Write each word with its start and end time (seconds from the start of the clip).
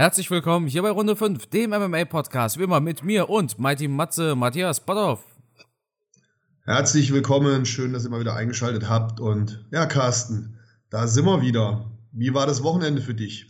Herzlich 0.00 0.30
willkommen 0.30 0.66
hier 0.66 0.80
bei 0.80 0.88
Runde 0.88 1.14
5, 1.14 1.44
dem 1.48 1.72
MMA-Podcast, 1.72 2.58
wie 2.58 2.62
immer 2.62 2.80
mit 2.80 3.04
mir 3.04 3.28
und 3.28 3.58
Mighty 3.58 3.86
Matze 3.86 4.34
Matthias 4.34 4.80
Botthoff. 4.80 5.22
Herzlich 6.64 7.12
willkommen, 7.12 7.66
schön, 7.66 7.92
dass 7.92 8.04
ihr 8.04 8.08
mal 8.08 8.20
wieder 8.20 8.34
eingeschaltet 8.34 8.88
habt. 8.88 9.20
Und 9.20 9.62
ja, 9.70 9.84
Carsten, 9.84 10.58
da 10.88 11.06
sind 11.06 11.26
wir 11.26 11.42
wieder. 11.42 11.90
Wie 12.12 12.32
war 12.32 12.46
das 12.46 12.62
Wochenende 12.62 13.02
für 13.02 13.12
dich? 13.12 13.48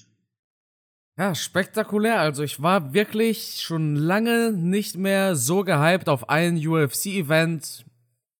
Ja, 1.16 1.36
spektakulär. 1.36 2.18
Also 2.18 2.42
ich 2.42 2.60
war 2.60 2.94
wirklich 2.94 3.60
schon 3.62 3.94
lange 3.94 4.50
nicht 4.50 4.96
mehr 4.96 5.36
so 5.36 5.62
gehypt 5.62 6.08
auf 6.08 6.30
ein 6.30 6.56
UFC-Event. 6.56 7.84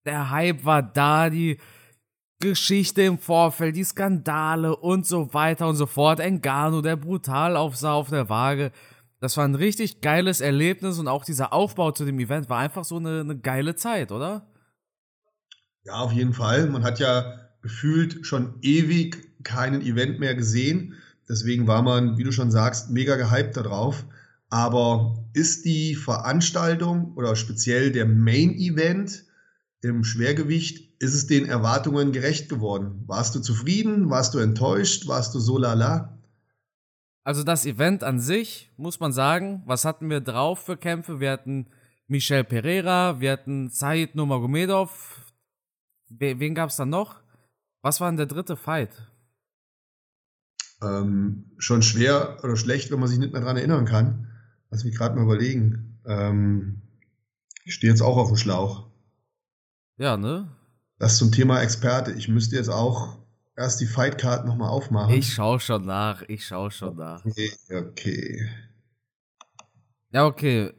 Der 0.05 0.31
Hype 0.31 0.65
war 0.65 0.83
da, 0.83 1.31
die 1.31 1.59
Geschichte 2.41 3.03
im 3.03 3.19
Vorfeld, 3.19 3.77
die 3.77 3.85
Skandale 3.85 4.75
und 4.75 5.07
so 5.07 5.33
weiter 5.35 5.69
und 5.69 5.77
so 5.77 5.87
fort. 5.87 6.21
Engano, 6.21 6.81
der 6.81 6.97
brutal 6.97 7.57
aufsah 7.57 7.93
auf 7.93 8.09
der 8.09 8.29
Waage. 8.29 8.73
Das 9.21 9.37
war 9.37 9.45
ein 9.45 9.55
richtig 9.55 10.01
geiles 10.01 10.41
Erlebnis 10.41 10.99
und 10.99 11.07
auch 11.07 11.25
dieser 11.25 11.53
Aufbau 11.53 11.93
zu 11.93 12.07
dem 12.07 12.19
Event 12.19 12.49
war 12.49 12.59
einfach 12.59 12.85
so 12.85 12.97
eine, 12.97 13.21
eine 13.21 13.39
geile 13.39 13.75
Zeit, 13.75 14.11
oder? 14.11 14.47
Ja, 15.85 15.95
auf 15.95 16.13
jeden 16.13 16.33
Fall. 16.33 16.67
Man 16.69 16.83
hat 16.83 16.99
ja 16.99 17.39
gefühlt 17.61 18.27
schon 18.27 18.55
ewig 18.63 19.45
keinen 19.45 19.83
Event 19.83 20.19
mehr 20.21 20.35
gesehen. 20.35 20.95
Deswegen 21.29 21.67
war 21.67 21.83
man, 21.83 22.17
wie 22.17 22.25
du 22.25 22.33
schon 22.33 22.51
sagst, 22.51 22.91
mega 22.91 23.17
gehypt 23.17 23.57
darauf. 23.57 24.05
Aber 24.49 25.25
ist 25.35 25.67
die 25.67 25.95
Veranstaltung 25.95 27.13
oder 27.15 27.37
speziell 27.37 27.93
der 27.93 28.07
Main 28.07 28.55
Event 28.55 29.25
im 29.83 30.05
Schwergewicht, 30.05 30.90
ist 31.01 31.15
es 31.15 31.27
den 31.27 31.47
Erwartungen 31.47 32.13
gerecht 32.13 32.51
geworden? 32.51 33.03
Warst 33.07 33.35
du 33.35 33.41
zufrieden? 33.41 34.11
Warst 34.11 34.35
du 34.35 34.39
enttäuscht? 34.39 35.09
Warst 35.09 35.35
du 35.35 35.41
so 35.41 35.57
lala? 35.57 36.19
Also 37.25 37.43
das 37.43 37.65
Event 37.65 38.05
an 38.05 38.21
sich, 38.21 38.71
muss 38.77 39.01
man 39.01 39.13
sagen, 39.13 39.63
was 39.65 39.85
hatten 39.85 40.11
wir 40.11 40.21
drauf 40.21 40.61
für 40.65 40.77
Kämpfe? 40.77 41.19
Wir 41.19 41.33
hatten 41.33 41.67
Michel 42.07 42.45
Pereira, 42.45 43.19
wir 43.19 43.33
hatten 43.33 43.71
Said 43.71 44.15
Nurmagomedov. 44.15 45.33
Wen 46.09 46.55
gab 46.55 46.69
es 46.69 46.77
dann 46.77 46.91
noch? 46.91 47.21
Was 47.83 48.01
war 48.01 48.11
denn 48.11 48.19
der 48.19 48.27
dritte 48.27 48.57
Fight? 48.57 48.91
Ähm, 50.83 51.53
schon 51.57 51.83
schwer 51.83 52.39
oder 52.43 52.57
schlecht, 52.57 52.91
wenn 52.91 53.01
man 53.01 53.09
sich 53.09 53.19
nicht 53.19 53.33
mehr 53.33 53.43
dran 53.43 53.57
erinnern 53.57 53.87
kann. 53.87 54.29
Lass 54.71 54.85
mich 54.85 54.97
gerade 54.97 55.17
mal 55.17 55.25
überlegen. 55.25 55.99
Ähm, 56.05 56.83
ich 57.65 57.75
stehe 57.75 57.91
jetzt 57.91 58.03
auch 58.03 58.19
auf 58.19 58.29
dem 58.29 58.37
Schlauch. 58.37 58.91
Ja, 59.97 60.17
ne? 60.17 60.49
Das 61.01 61.17
zum 61.17 61.33
Thema 61.33 61.63
Experte. 61.63 62.13
Ich 62.13 62.29
müsste 62.29 62.57
jetzt 62.57 62.69
auch 62.69 63.17
erst 63.57 63.81
die 63.81 63.87
Fightcard 63.87 64.45
nochmal 64.45 64.69
aufmachen. 64.69 65.15
Ich 65.15 65.33
schaue 65.33 65.59
schon 65.59 65.87
nach. 65.87 66.21
Ich 66.29 66.47
schaue 66.47 66.71
schon 66.71 66.95
nach. 66.95 67.25
Okay, 67.25 67.51
okay. 67.71 68.51
Ja, 70.11 70.27
okay. 70.27 70.75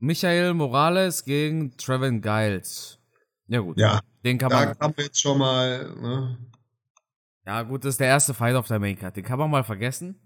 Michael 0.00 0.54
Morales 0.54 1.24
gegen 1.24 1.76
Trevin 1.76 2.20
Giles. 2.20 2.98
Ja, 3.46 3.60
gut. 3.60 3.78
Ja. 3.78 4.00
Den 4.24 4.38
kann 4.38 4.50
da 4.50 4.66
man. 4.66 4.78
haben 4.80 4.96
wir 4.96 5.04
jetzt 5.04 5.20
schon 5.20 5.38
mal. 5.38 5.94
Ne? 6.00 6.38
Ja, 7.46 7.62
gut, 7.62 7.84
das 7.84 7.90
ist 7.94 8.00
der 8.00 8.08
erste 8.08 8.34
Fight 8.34 8.56
auf 8.56 8.66
der 8.66 8.80
Maincard. 8.80 9.16
Den 9.16 9.24
kann 9.24 9.38
man 9.38 9.48
mal 9.48 9.62
vergessen. 9.62 10.18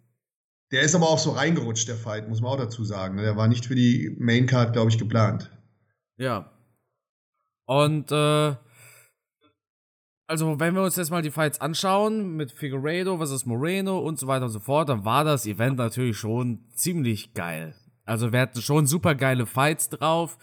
Der 0.73 0.81
ist 0.81 0.95
aber 0.95 1.11
auch 1.11 1.19
so 1.19 1.33
reingerutscht, 1.33 1.86
der 1.86 1.97
Fight, 1.97 2.31
muss 2.31 2.41
man 2.41 2.53
auch 2.53 2.56
dazu 2.56 2.83
sagen. 2.83 3.17
ne? 3.17 3.23
Der 3.23 3.36
war 3.36 3.47
nicht 3.47 3.67
für 3.67 3.75
die 3.75 4.17
Maincard, 4.19 4.73
glaube 4.73 4.91
ich, 4.91 4.97
geplant. 4.97 5.51
Ja. 6.17 6.51
Und 7.67 8.11
äh, 8.11 8.56
also 10.31 10.61
wenn 10.61 10.77
wir 10.77 10.84
uns 10.84 10.95
jetzt 10.95 11.11
mal 11.11 11.23
die 11.23 11.33
Fights 11.33 11.61
anschauen 11.61 12.36
mit 12.36 12.53
Figueiredo 12.53 13.17
versus 13.17 13.47
Moreno 13.47 13.98
und 13.98 14.17
so 14.17 14.28
weiter 14.28 14.45
und 14.45 14.53
so 14.53 14.61
fort, 14.61 14.89
dann 14.89 15.05
war 15.05 15.25
das 15.25 15.45
Event 15.45 15.77
natürlich 15.77 16.19
schon 16.19 16.64
ziemlich 16.73 17.34
geil. 17.34 17.75
Also 18.05 18.33
wir 18.33 18.41
hatten 18.41 18.62
schon 18.62 18.86
super 18.86 19.17
geile 19.17 19.45
Fights 19.45 19.89
drauf. 19.89 20.39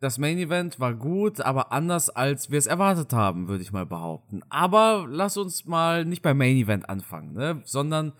Das 0.00 0.18
Main 0.18 0.38
Event 0.38 0.80
war 0.80 0.92
gut, 0.92 1.40
aber 1.40 1.70
anders 1.70 2.10
als 2.10 2.50
wir 2.50 2.58
es 2.58 2.66
erwartet 2.66 3.12
haben, 3.12 3.46
würde 3.46 3.62
ich 3.62 3.70
mal 3.70 3.86
behaupten. 3.86 4.42
Aber 4.48 5.06
lass 5.08 5.36
uns 5.36 5.66
mal 5.66 6.04
nicht 6.04 6.22
beim 6.22 6.38
Main 6.38 6.56
Event 6.56 6.88
anfangen, 6.90 7.34
ne? 7.34 7.62
sondern 7.64 8.14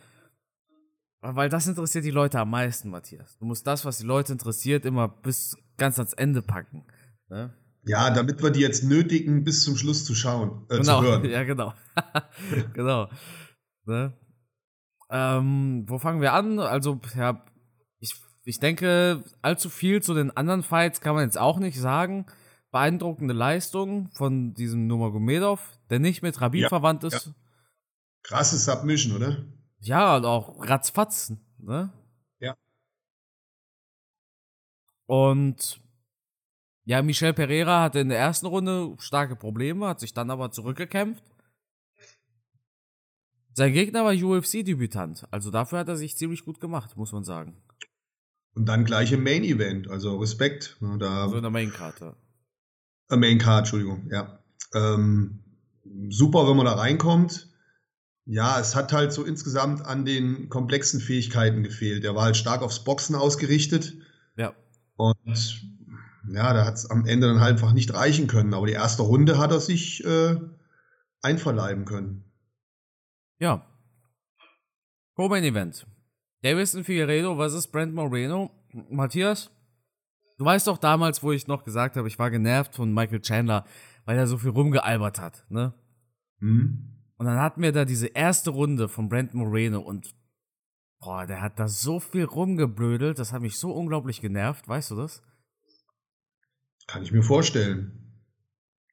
weil 1.21 1.49
das 1.49 1.67
interessiert 1.67 2.05
die 2.05 2.13
Leute 2.13 2.39
am 2.39 2.51
meisten, 2.51 2.91
Matthias. 2.91 3.37
Du 3.39 3.45
musst 3.45 3.67
das, 3.67 3.85
was 3.85 3.99
die 3.99 4.07
Leute 4.07 4.33
interessiert, 4.33 4.85
immer 4.85 5.09
bis 5.09 5.57
ganz 5.79 5.99
ans 5.99 6.13
Ende 6.13 6.43
packen. 6.43 6.85
Ne? 7.29 7.53
Ja, 7.89 8.11
damit 8.11 8.43
wir 8.43 8.51
die 8.51 8.61
jetzt 8.61 8.85
nötigen, 8.85 9.45
bis 9.45 9.65
zum 9.65 9.77
Schluss 9.77 10.05
zu 10.05 10.15
schauen, 10.15 10.67
äh, 10.69 10.77
genau, 10.79 11.01
zu 11.01 11.07
hören. 11.07 11.25
ja, 11.31 11.43
genau. 11.45 11.73
genau. 12.75 13.09
Ne? 13.87 14.13
Ähm, 15.11 15.85
wo 15.89 15.99
fangen 15.99 16.21
wir 16.21 16.35
an? 16.35 16.59
Also, 16.59 17.01
ja, 17.17 17.45
ich, 17.99 18.15
ich 18.45 18.61
denke, 18.61 19.25
allzu 19.41 19.71
viel 19.71 20.03
zu 20.03 20.13
den 20.13 20.37
anderen 20.37 20.63
Fights 20.63 21.01
kann 21.01 21.15
man 21.15 21.25
jetzt 21.25 21.39
auch 21.39 21.59
nicht 21.59 21.81
sagen. 21.81 22.27
Beeindruckende 22.71 23.33
Leistung 23.33 24.11
von 24.13 24.53
diesem 24.53 24.87
Nurmagomedov, 24.87 25.79
der 25.89 25.99
nicht 25.99 26.21
mit 26.23 26.39
Rabin 26.43 26.63
Ja, 26.63 26.69
verwandt 26.69 27.05
ist. 27.05 27.27
ja. 27.27 27.33
Krasse 28.23 28.59
Submission, 28.59 29.17
oder? 29.17 29.45
Ja, 29.81 30.17
und 30.17 30.27
auch 30.27 30.69
ratzfatz, 30.69 31.33
ne? 31.57 31.91
Ja. 32.41 32.55
Und 35.07 35.81
ja, 36.89 37.03
Michel 37.03 37.35
Pereira 37.35 37.83
hatte 37.83 37.99
in 37.99 38.09
der 38.09 38.19
ersten 38.19 38.47
Runde 38.47 38.97
starke 38.99 39.37
Probleme, 39.37 39.87
hat 39.87 40.01
sich 40.01 40.15
dann 40.15 40.31
aber 40.31 40.51
zurückgekämpft. 40.51 41.23
Sein 43.53 43.75
Gegner 43.75 44.05
war 44.07 44.15
UFC-Debütant, 44.15 45.27
also 45.31 45.51
dafür 45.51 45.81
hat 45.81 45.89
er 45.89 45.97
sich 45.97 46.17
ziemlich 46.17 46.47
gut 46.47 46.61
gemacht, 46.61 46.97
muss 46.97 47.13
man 47.13 47.25
sagen. 47.25 47.61
Und 48.55 48.67
dann 48.67 48.87
gleich 48.87 49.13
im 49.13 49.23
Main 49.23 49.45
Event, 49.45 49.89
also 49.91 50.17
Respekt. 50.17 50.79
Ne, 50.81 50.97
da 50.97 51.25
Also 51.25 51.37
in 51.37 51.43
der 51.43 51.51
Mainkarte. 51.51 52.17
Äh, 53.11 53.17
Main 53.17 53.39
Card, 53.39 53.61
Entschuldigung, 53.67 54.09
ja. 54.11 54.43
Ähm, 54.75 55.45
super, 56.09 56.49
wenn 56.49 56.57
man 56.57 56.65
da 56.67 56.73
reinkommt. 56.75 57.49
Ja, 58.25 58.59
es 58.61 58.75
hat 58.75 58.95
halt 58.95 59.13
so 59.13 59.25
insgesamt 59.25 59.85
an 59.85 60.07
den 60.07 60.49
komplexen 60.49 61.01
Fähigkeiten 61.01 61.63
gefehlt. 61.63 62.03
Der 62.03 62.15
war 62.15 62.25
halt 62.25 62.37
stark 62.39 62.63
aufs 62.63 62.83
Boxen 62.83 63.15
ausgerichtet 63.15 63.95
Ja. 64.37 64.55
und 64.97 65.78
ja, 66.33 66.53
da 66.53 66.65
hat 66.65 66.75
es 66.75 66.91
am 66.91 67.07
Ende 67.07 67.27
dann 67.27 67.41
halt 67.41 67.53
einfach 67.53 67.73
nicht 67.73 67.95
reichen 67.95 68.27
können. 68.27 68.55
Aber 68.55 68.67
die 68.67 68.73
erste 68.73 69.03
Runde 69.03 69.39
hat 69.39 69.51
er 69.51 69.61
sich 69.61 70.05
äh, 70.05 70.37
einverleiben 71.23 71.85
können. 71.85 72.25
Ja. 73.39 73.67
Co-Main 75.15 75.45
Event. 75.45 75.87
Davison 76.43 76.85
Figueredo 76.85 77.37
versus 77.37 77.67
Brent 77.67 77.95
Moreno. 77.95 78.51
Matthias, 78.91 79.51
du 80.37 80.45
weißt 80.45 80.67
doch 80.67 80.79
damals, 80.79 81.23
wo 81.23 81.33
ich 81.33 81.47
noch 81.47 81.65
gesagt 81.65 81.97
habe, 81.97 82.07
ich 82.07 82.19
war 82.19 82.31
genervt 82.31 82.75
von 82.75 82.93
Michael 82.93 83.21
Chandler, 83.21 83.65
weil 84.05 84.19
er 84.19 84.27
so 84.27 84.39
viel 84.39 84.51
rumgealbert 84.51 85.21
hat, 85.21 85.47
ne? 85.49 85.75
Hm? 86.41 86.95
Und 87.17 87.27
dann 87.27 87.39
hatten 87.39 87.63
wir 87.63 87.73
da 87.73 87.85
diese 87.85 88.07
erste 88.07 88.51
Runde 88.51 88.89
von 88.89 89.09
Brent 89.09 89.35
Moreno 89.35 89.81
und 89.81 90.15
boah, 91.01 91.27
der 91.27 91.41
hat 91.41 91.59
da 91.59 91.67
so 91.67 91.99
viel 91.99 92.25
rumgeblödelt, 92.25 93.19
das 93.19 93.33
hat 93.33 93.43
mich 93.43 93.59
so 93.59 93.73
unglaublich 93.73 94.21
genervt, 94.21 94.69
weißt 94.69 94.93
du 94.93 94.97
das? 94.97 95.23
Kann 96.89 97.03
ich 97.03 97.13
mir 97.13 97.23
vorstellen, 97.23 97.93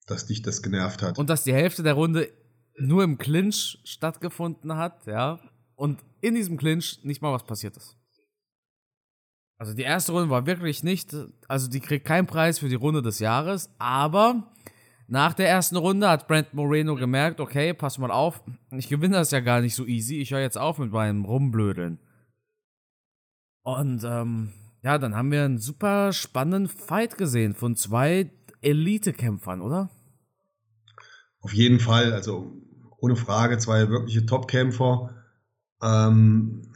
dass 0.05 0.27
dich 0.27 0.43
das 0.43 0.61
genervt 0.61 1.01
hat. 1.01 1.17
Und 1.17 1.29
dass 1.29 1.43
die 1.43 1.53
Hälfte 1.53 1.81
der 1.81 1.93
Runde 1.93 2.29
nur 2.77 3.03
im 3.03 3.17
Clinch 3.17 3.79
stattgefunden 3.83 4.75
hat, 4.75 5.07
ja, 5.07 5.39
und 5.75 6.03
in 6.21 6.35
diesem 6.35 6.57
Clinch 6.57 6.99
nicht 7.03 7.21
mal 7.21 7.33
was 7.33 7.45
passiert 7.45 7.75
ist. 7.77 7.97
Also 9.57 9.73
die 9.73 9.83
erste 9.83 10.11
Runde 10.11 10.29
war 10.29 10.45
wirklich 10.45 10.83
nicht, 10.83 11.15
also 11.47 11.69
die 11.69 11.79
kriegt 11.79 12.05
keinen 12.05 12.27
Preis 12.27 12.59
für 12.59 12.67
die 12.67 12.75
Runde 12.75 13.01
des 13.01 13.19
Jahres, 13.19 13.69
aber 13.77 14.51
nach 15.07 15.33
der 15.33 15.47
ersten 15.47 15.77
Runde 15.77 16.09
hat 16.09 16.27
Brent 16.27 16.53
Moreno 16.53 16.95
gemerkt, 16.95 17.39
okay, 17.39 17.73
pass 17.73 17.97
mal 17.97 18.11
auf, 18.11 18.43
ich 18.71 18.89
gewinne 18.89 19.15
das 19.15 19.31
ja 19.31 19.39
gar 19.39 19.61
nicht 19.61 19.75
so 19.75 19.85
easy, 19.85 20.19
ich 20.19 20.31
höre 20.31 20.41
jetzt 20.41 20.57
auf 20.57 20.77
mit 20.79 20.91
meinem 20.91 21.23
Rumblödeln. 21.23 21.99
Und 23.63 24.03
ähm, 24.03 24.51
ja, 24.85 24.99
dann 24.99 25.15
haben 25.15 25.31
wir 25.31 25.43
einen 25.43 25.57
super 25.57 26.13
spannenden 26.13 26.67
Fight 26.67 27.17
gesehen 27.17 27.55
von 27.55 27.75
zwei 27.75 28.29
Elite-Kämpfern, 28.61 29.61
oder? 29.61 29.89
Auf 31.39 31.53
jeden 31.53 31.79
Fall, 31.79 32.13
also 32.13 32.61
ohne 32.99 33.15
Frage, 33.15 33.57
zwei 33.57 33.89
wirkliche 33.89 34.27
Top-Kämpfer. 34.27 35.23
Ähm, 35.81 36.71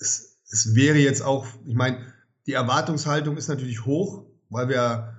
es, 0.00 0.40
es 0.50 0.74
wäre 0.74 0.98
jetzt 0.98 1.22
auch, 1.22 1.46
ich 1.64 1.76
meine, 1.76 2.04
die 2.48 2.54
Erwartungshaltung 2.54 3.36
ist 3.36 3.46
natürlich 3.46 3.84
hoch, 3.84 4.26
weil 4.48 4.68
wir 4.68 5.16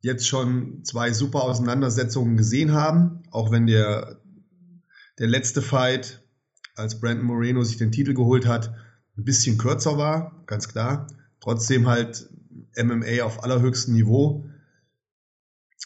jetzt 0.00 0.28
schon 0.28 0.84
zwei 0.84 1.14
super 1.14 1.44
Auseinandersetzungen 1.44 2.36
gesehen 2.36 2.72
haben, 2.72 3.22
auch 3.30 3.50
wenn 3.50 3.66
der, 3.66 4.20
der 5.18 5.26
letzte 5.26 5.62
Fight, 5.62 6.22
als 6.74 7.00
Brandon 7.00 7.24
Moreno 7.24 7.62
sich 7.62 7.78
den 7.78 7.92
Titel 7.92 8.12
geholt 8.12 8.46
hat, 8.46 8.74
ein 9.16 9.24
bisschen 9.24 9.56
kürzer 9.56 9.96
war, 9.96 10.44
ganz 10.44 10.68
klar. 10.68 11.06
Trotzdem 11.40 11.86
halt 11.86 12.28
MMA 12.76 13.22
auf 13.22 13.42
allerhöchstem 13.42 13.94
Niveau. 13.94 14.48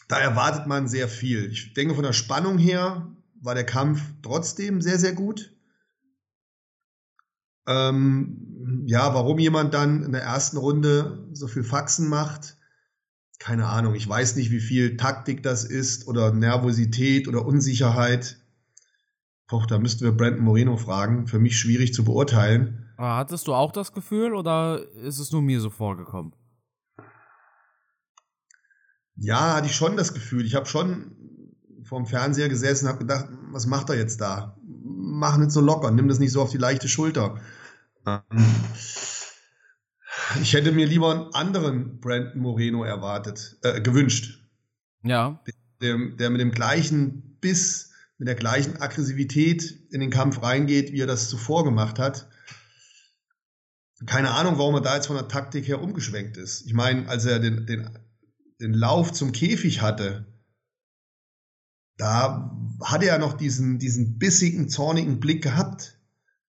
Da 0.07 0.19
erwartet 0.19 0.67
man 0.67 0.87
sehr 0.87 1.07
viel. 1.07 1.51
Ich 1.51 1.73
denke, 1.73 1.95
von 1.95 2.03
der 2.03 2.13
Spannung 2.13 2.57
her 2.57 3.11
war 3.41 3.55
der 3.55 3.65
Kampf 3.65 4.01
trotzdem 4.21 4.81
sehr, 4.81 4.99
sehr 4.99 5.13
gut. 5.13 5.51
Ähm, 7.67 8.83
ja, 8.85 9.13
warum 9.13 9.39
jemand 9.39 9.73
dann 9.73 10.03
in 10.03 10.11
der 10.11 10.21
ersten 10.21 10.57
Runde 10.57 11.27
so 11.33 11.47
viel 11.47 11.63
Faxen 11.63 12.07
macht, 12.09 12.57
keine 13.39 13.67
Ahnung. 13.67 13.95
Ich 13.95 14.07
weiß 14.07 14.35
nicht, 14.35 14.51
wie 14.51 14.59
viel 14.59 14.97
Taktik 14.97 15.43
das 15.43 15.63
ist 15.63 16.07
oder 16.07 16.31
Nervosität 16.33 17.27
oder 17.27 17.45
Unsicherheit. 17.45 18.39
Poch, 19.47 19.65
da 19.65 19.77
müssten 19.77 20.05
wir 20.05 20.11
Brandon 20.11 20.43
Moreno 20.43 20.77
fragen. 20.77 21.27
Für 21.27 21.39
mich 21.39 21.57
schwierig 21.59 21.93
zu 21.93 22.03
beurteilen. 22.03 22.84
Aber 22.97 23.17
hattest 23.17 23.47
du 23.47 23.53
auch 23.53 23.71
das 23.71 23.91
Gefühl 23.91 24.33
oder 24.33 24.81
ist 24.95 25.19
es 25.19 25.31
nur 25.31 25.41
mir 25.41 25.59
so 25.59 25.69
vorgekommen? 25.69 26.33
Ja, 29.17 29.55
hatte 29.55 29.67
ich 29.67 29.75
schon 29.75 29.97
das 29.97 30.13
Gefühl. 30.13 30.45
Ich 30.45 30.55
habe 30.55 30.65
schon 30.65 31.15
vorm 31.83 32.05
Fernseher 32.05 32.49
gesessen 32.49 32.85
und 32.85 32.89
habe 32.89 32.99
gedacht, 32.99 33.27
was 33.51 33.65
macht 33.65 33.89
er 33.89 33.97
jetzt 33.97 34.19
da? 34.21 34.57
Mach 34.63 35.37
nicht 35.37 35.51
so 35.51 35.61
locker, 35.61 35.91
nimm 35.91 36.07
das 36.07 36.19
nicht 36.19 36.31
so 36.31 36.41
auf 36.41 36.51
die 36.51 36.57
leichte 36.57 36.89
Schulter. 36.89 37.39
Ähm, 38.05 38.21
ich 40.41 40.53
hätte 40.53 40.71
mir 40.71 40.85
lieber 40.85 41.11
einen 41.11 41.33
anderen 41.33 41.99
Brandon 41.99 42.41
Moreno 42.41 42.83
erwartet, 42.83 43.57
äh, 43.61 43.81
gewünscht. 43.81 44.41
Ja. 45.03 45.41
Der, 45.81 45.97
der 45.97 46.29
mit 46.29 46.41
dem 46.41 46.51
gleichen 46.51 47.37
Biss, 47.39 47.91
mit 48.17 48.27
der 48.27 48.35
gleichen 48.35 48.81
Aggressivität 48.81 49.71
in 49.91 49.99
den 49.99 50.09
Kampf 50.09 50.41
reingeht, 50.41 50.91
wie 50.91 51.01
er 51.01 51.07
das 51.07 51.29
zuvor 51.29 51.63
gemacht 51.63 51.99
hat. 51.99 52.29
Keine 54.05 54.31
Ahnung, 54.31 54.57
warum 54.57 54.75
er 54.75 54.81
da 54.81 54.95
jetzt 54.95 55.07
von 55.07 55.15
der 55.15 55.27
Taktik 55.27 55.67
her 55.67 55.81
umgeschwenkt 55.81 56.37
ist. 56.37 56.65
Ich 56.65 56.73
meine, 56.73 57.07
als 57.07 57.25
er 57.25 57.39
den, 57.39 57.65
den, 57.65 57.89
den 58.59 58.73
Lauf 58.73 59.13
zum 59.13 59.31
Käfig 59.31 59.81
hatte, 59.81 60.25
da 61.97 62.51
hatte 62.83 63.07
er 63.07 63.19
noch 63.19 63.33
diesen, 63.33 63.79
diesen 63.79 64.17
bissigen, 64.17 64.67
zornigen 64.67 65.19
Blick 65.19 65.41
gehabt. 65.41 65.97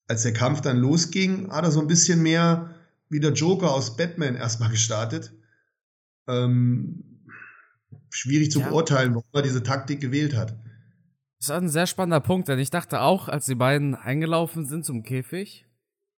Als 0.08 0.24
der 0.24 0.34
Kampf 0.34 0.62
dann 0.62 0.78
losging, 0.78 1.52
hat 1.52 1.66
er 1.66 1.72
so 1.72 1.82
ein 1.82 1.88
bisschen 1.88 2.22
mehr 2.22 2.76
wie 3.10 3.20
der 3.20 3.34
Joker 3.34 3.72
aus 3.72 3.98
Batman 3.98 4.36
erstmal 4.36 4.70
gestartet. 4.70 5.34
Ähm, 6.28 7.24
schwierig 8.10 8.52
zu 8.52 8.60
ja. 8.60 8.70
beurteilen, 8.70 9.16
warum 9.16 9.30
er 9.34 9.42
diese 9.42 9.64
Taktik 9.64 10.00
gewählt 10.00 10.36
hat. 10.36 10.58
Das 11.40 11.50
ist 11.50 11.52
ein 11.52 11.70
sehr 11.70 11.88
spannender 11.88 12.22
Punkt, 12.22 12.48
denn 12.48 12.60
ich 12.60 12.70
dachte 12.70 13.02
auch, 13.02 13.28
als 13.28 13.46
die 13.46 13.56
beiden 13.56 13.96
eingelaufen 13.96 14.66
sind 14.66 14.86
zum 14.86 15.04
Käfig, 15.04 15.68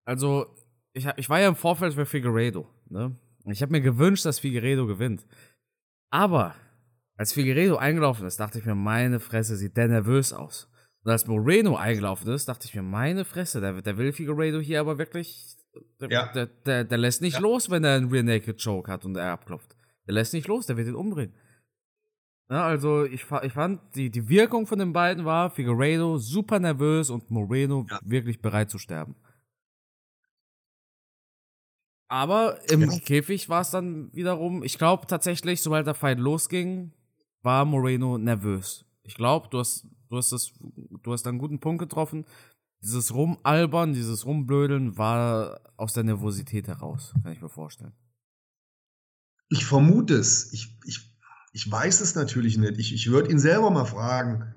also 0.04 0.45
ich, 0.95 1.07
ich 1.18 1.30
war 1.30 1.39
ja 1.39 1.47
im 1.47 1.56
Vorfeld 1.56 1.94
für 1.94 2.06
Figueredo, 2.06 2.68
ne? 2.89 3.15
Ich 3.47 3.62
habe 3.62 3.71
mir 3.71 3.81
gewünscht, 3.81 4.25
dass 4.25 4.39
Figueredo 4.39 4.88
gewinnt. 4.88 5.27
Aber 6.09 6.56
als 7.15 7.33
Figueredo 7.33 7.75
eingelaufen 7.75 8.25
ist, 8.25 8.39
dachte 8.39 8.57
ich 8.57 8.65
mir, 8.65 8.74
meine 8.74 9.19
Fresse, 9.19 9.56
sieht 9.56 9.77
der 9.77 9.88
nervös 9.88 10.33
aus. 10.33 10.68
Und 11.03 11.12
als 11.12 11.27
Moreno 11.27 11.75
eingelaufen 11.75 12.31
ist, 12.31 12.47
dachte 12.47 12.65
ich 12.65 12.74
mir, 12.74 12.81
meine 12.81 13.24
Fresse, 13.24 13.62
der, 13.62 13.81
der 13.81 13.97
will 13.97 14.13
Figueredo 14.13 14.59
hier 14.59 14.80
aber 14.80 14.97
wirklich, 14.97 15.56
der, 16.00 16.09
ja. 16.09 16.31
der, 16.33 16.47
der, 16.47 16.83
der, 16.86 16.98
lässt 16.98 17.21
nicht 17.21 17.36
ja. 17.36 17.41
los, 17.41 17.69
wenn 17.69 17.83
er 17.83 17.98
einen 17.98 18.09
Rear 18.09 18.24
Naked 18.24 18.63
Choke 18.63 18.91
hat 18.91 19.06
und 19.06 19.15
er 19.15 19.31
abklopft. 19.31 19.75
Der 20.07 20.15
lässt 20.15 20.33
nicht 20.33 20.48
los, 20.48 20.65
der 20.65 20.77
wird 20.77 20.88
ihn 20.88 20.95
umbringen. 20.95 21.36
Ja, 22.50 22.65
also 22.65 23.06
ich, 23.06 23.25
ich 23.44 23.53
fand, 23.53 23.81
die, 23.95 24.09
die 24.09 24.30
Wirkung 24.30 24.65
von 24.65 24.80
den 24.80 24.94
beiden 24.94 25.25
war, 25.25 25.51
Figueredo 25.51 26.18
super 26.18 26.59
nervös 26.59 27.09
und 27.09 27.30
Moreno 27.30 27.86
wirklich 28.03 28.41
bereit 28.41 28.71
zu 28.71 28.80
sterben. 28.80 29.15
Aber 32.07 32.60
im 32.69 32.90
Käfig 33.04 33.50
war 33.50 33.62
es 33.62 33.72
dann 33.72 34.13
wiederum, 34.13 34.63
ich 34.63 34.78
glaube 34.78 35.07
tatsächlich, 35.07 35.62
sobald 35.62 35.88
der 35.88 35.96
Fight 35.96 36.19
losging, 36.19 36.92
war 37.42 37.66
Moreno 37.66 38.18
nervös. 38.18 38.86
Ich 39.04 39.16
glaube, 39.16 39.48
du 39.50 39.60
hast, 39.60 39.88
du 40.10 40.18
hast 40.18 40.31
das, 40.31 40.54
du 41.04 41.13
hast 41.13 41.25
einen 41.28 41.40
guten 41.40 41.60
Punkt 41.60 41.80
getroffen. 41.80 42.25
Dieses 42.81 43.13
Rumalbern, 43.13 43.94
dieses 43.94 44.25
Rumblödeln 44.25 44.98
war 44.98 45.60
aus 45.78 45.94
der 45.94 46.04
Nervosität 46.04 46.68
heraus, 46.68 47.13
kann 47.24 47.31
ich 47.31 47.42
mir 47.42 47.50
vorstellen. 47.50 47.94
Ich 49.50 49.66
vermute 49.66 50.16
es. 50.16 50.54
Ich, 50.54 50.78
ich, 50.86 51.16
ich 51.54 51.72
weiß 51.72 52.01
es 52.01 52.16
natürlich 52.16 52.58
nicht. 52.58 52.78
Ich, 52.78 52.94
ich 52.94 53.10
würde 53.10 53.31
ihn 53.31 53.40
selber 53.40 53.72
mal 53.72 53.86
fragen. 53.86 54.56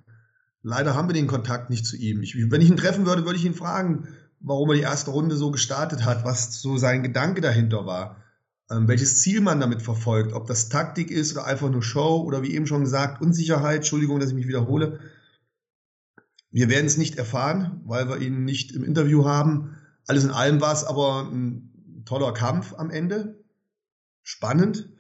Leider 0.63 0.95
haben 0.95 1.09
wir 1.09 1.15
den 1.15 1.27
Kontakt 1.27 1.71
nicht 1.71 1.87
zu 1.87 1.97
ihm. 1.97 2.23
Ich, 2.23 2.35
wenn 2.51 2.61
ich 2.61 2.69
ihn 2.69 2.77
treffen 2.77 3.07
würde, 3.07 3.25
würde 3.25 3.39
ich 3.39 3.45
ihn 3.45 3.55
fragen, 3.55 4.09
warum 4.41 4.71
er 4.71 4.77
die 4.77 4.83
erste 4.83 5.11
Runde 5.11 5.37
so 5.37 5.51
gestartet 5.51 6.05
hat, 6.05 6.25
was 6.25 6.61
so 6.61 6.77
sein 6.77 7.03
Gedanke 7.03 7.41
dahinter 7.41 7.87
war 7.87 8.23
ähm, 8.71 8.89
welches 8.89 9.21
Ziel 9.23 9.41
man 9.41 9.61
damit 9.61 9.83
verfolgt, 9.83 10.33
ob 10.33 10.47
das 10.47 10.69
Taktik 10.69 11.11
ist 11.11 11.33
oder 11.33 11.47
einfach 11.47 11.71
nur 11.71 11.83
Show 11.83 12.23
oder 12.23 12.43
wie 12.43 12.55
eben 12.55 12.67
schon 12.67 12.83
gesagt, 12.83 13.23
Unsicherheit, 13.23 13.77
Entschuldigung, 13.77 14.21
dass 14.21 14.31
ich 14.31 14.35
mich 14.35 14.49
wiederhole. 14.49 15.01
Wir 16.51 16.69
werden 16.69 16.87
es 16.87 16.97
nicht 16.97 17.17
erfahren, 17.17 17.81
weil 17.85 18.09
wir 18.09 18.19
ihn 18.21 18.45
nicht 18.45 18.73
im 18.73 18.85
Interview 18.85 19.25
haben. 19.25 19.77
Alles 20.07 20.25
in 20.25 20.31
allem 20.31 20.61
war 20.61 20.73
es 20.73 20.85
aber 20.85 21.31
ein 21.31 22.03
toller 22.05 22.33
Kampf 22.33 22.75
am 22.75 22.91
Ende. 22.91 23.45
Spannend. 24.23 24.91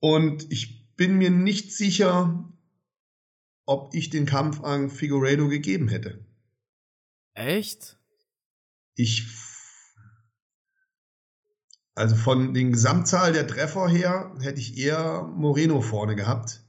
Und 0.00 0.50
ich 0.50 0.94
bin 0.96 1.16
mir 1.16 1.30
nicht 1.30 1.74
sicher, 1.74 2.50
ob 3.66 3.94
ich 3.94 4.10
den 4.10 4.26
Kampf 4.26 4.62
an 4.62 4.90
Figueredo 4.90 5.48
gegeben 5.48 5.88
hätte. 5.88 6.24
Echt? 7.34 7.99
Ich 8.94 9.26
also 12.00 12.16
von 12.16 12.54
den 12.54 12.72
Gesamtzahl 12.72 13.32
der 13.34 13.46
Treffer 13.46 13.86
her 13.86 14.34
hätte 14.40 14.58
ich 14.58 14.78
eher 14.78 15.22
Moreno 15.36 15.82
vorne 15.82 16.16
gehabt. 16.16 16.62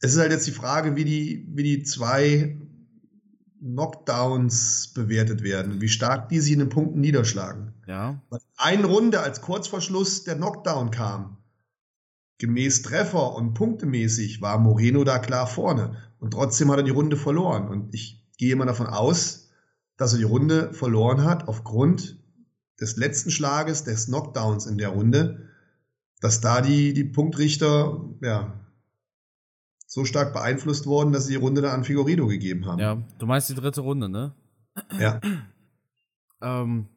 Es 0.00 0.12
ist 0.12 0.20
halt 0.20 0.30
jetzt 0.30 0.46
die 0.46 0.52
Frage, 0.52 0.94
wie 0.94 1.04
die, 1.04 1.48
wie 1.54 1.62
die 1.64 1.82
zwei 1.82 2.60
Knockdowns 3.58 4.92
bewertet 4.94 5.42
werden, 5.42 5.80
wie 5.80 5.88
stark 5.88 6.28
die 6.28 6.38
sich 6.38 6.52
in 6.52 6.60
den 6.60 6.68
Punkten 6.68 7.00
niederschlagen. 7.00 7.74
Ja. 7.88 8.22
Eine 8.56 8.86
Runde 8.86 9.20
als 9.20 9.40
Kurzverschluss 9.40 10.22
der 10.22 10.36
Knockdown 10.36 10.92
kam, 10.92 11.38
gemäß 12.38 12.82
Treffer 12.82 13.34
und 13.34 13.54
punktemäßig 13.54 14.40
war 14.40 14.58
Moreno 14.58 15.02
da 15.02 15.18
klar 15.18 15.48
vorne. 15.48 15.96
Und 16.20 16.32
trotzdem 16.32 16.70
hat 16.70 16.78
er 16.78 16.84
die 16.84 16.90
Runde 16.90 17.16
verloren. 17.16 17.68
Und 17.68 17.92
ich 17.94 18.24
gehe 18.38 18.54
mal 18.54 18.66
davon 18.66 18.86
aus, 18.86 19.45
dass 19.96 20.12
er 20.12 20.18
die 20.18 20.24
Runde 20.24 20.72
verloren 20.72 21.24
hat 21.24 21.48
aufgrund 21.48 22.18
des 22.80 22.96
letzten 22.96 23.30
Schlages, 23.30 23.84
des 23.84 24.06
Knockdowns 24.06 24.66
in 24.66 24.78
der 24.78 24.90
Runde, 24.90 25.48
dass 26.20 26.40
da 26.40 26.60
die, 26.60 26.92
die 26.92 27.04
Punktrichter 27.04 28.04
ja, 28.20 28.60
so 29.86 30.04
stark 30.04 30.32
beeinflusst 30.32 30.86
wurden, 30.86 31.12
dass 31.12 31.26
sie 31.26 31.34
die 31.34 31.38
Runde 31.38 31.62
da 31.62 31.72
an 31.72 31.84
Figurido 31.84 32.26
gegeben 32.26 32.66
haben. 32.66 32.78
Ja, 32.78 33.02
du 33.18 33.26
meinst 33.26 33.48
die 33.48 33.54
dritte 33.54 33.80
Runde, 33.80 34.08
ne? 34.08 34.34
Ja. 34.98 35.20
ähm, 36.42 36.88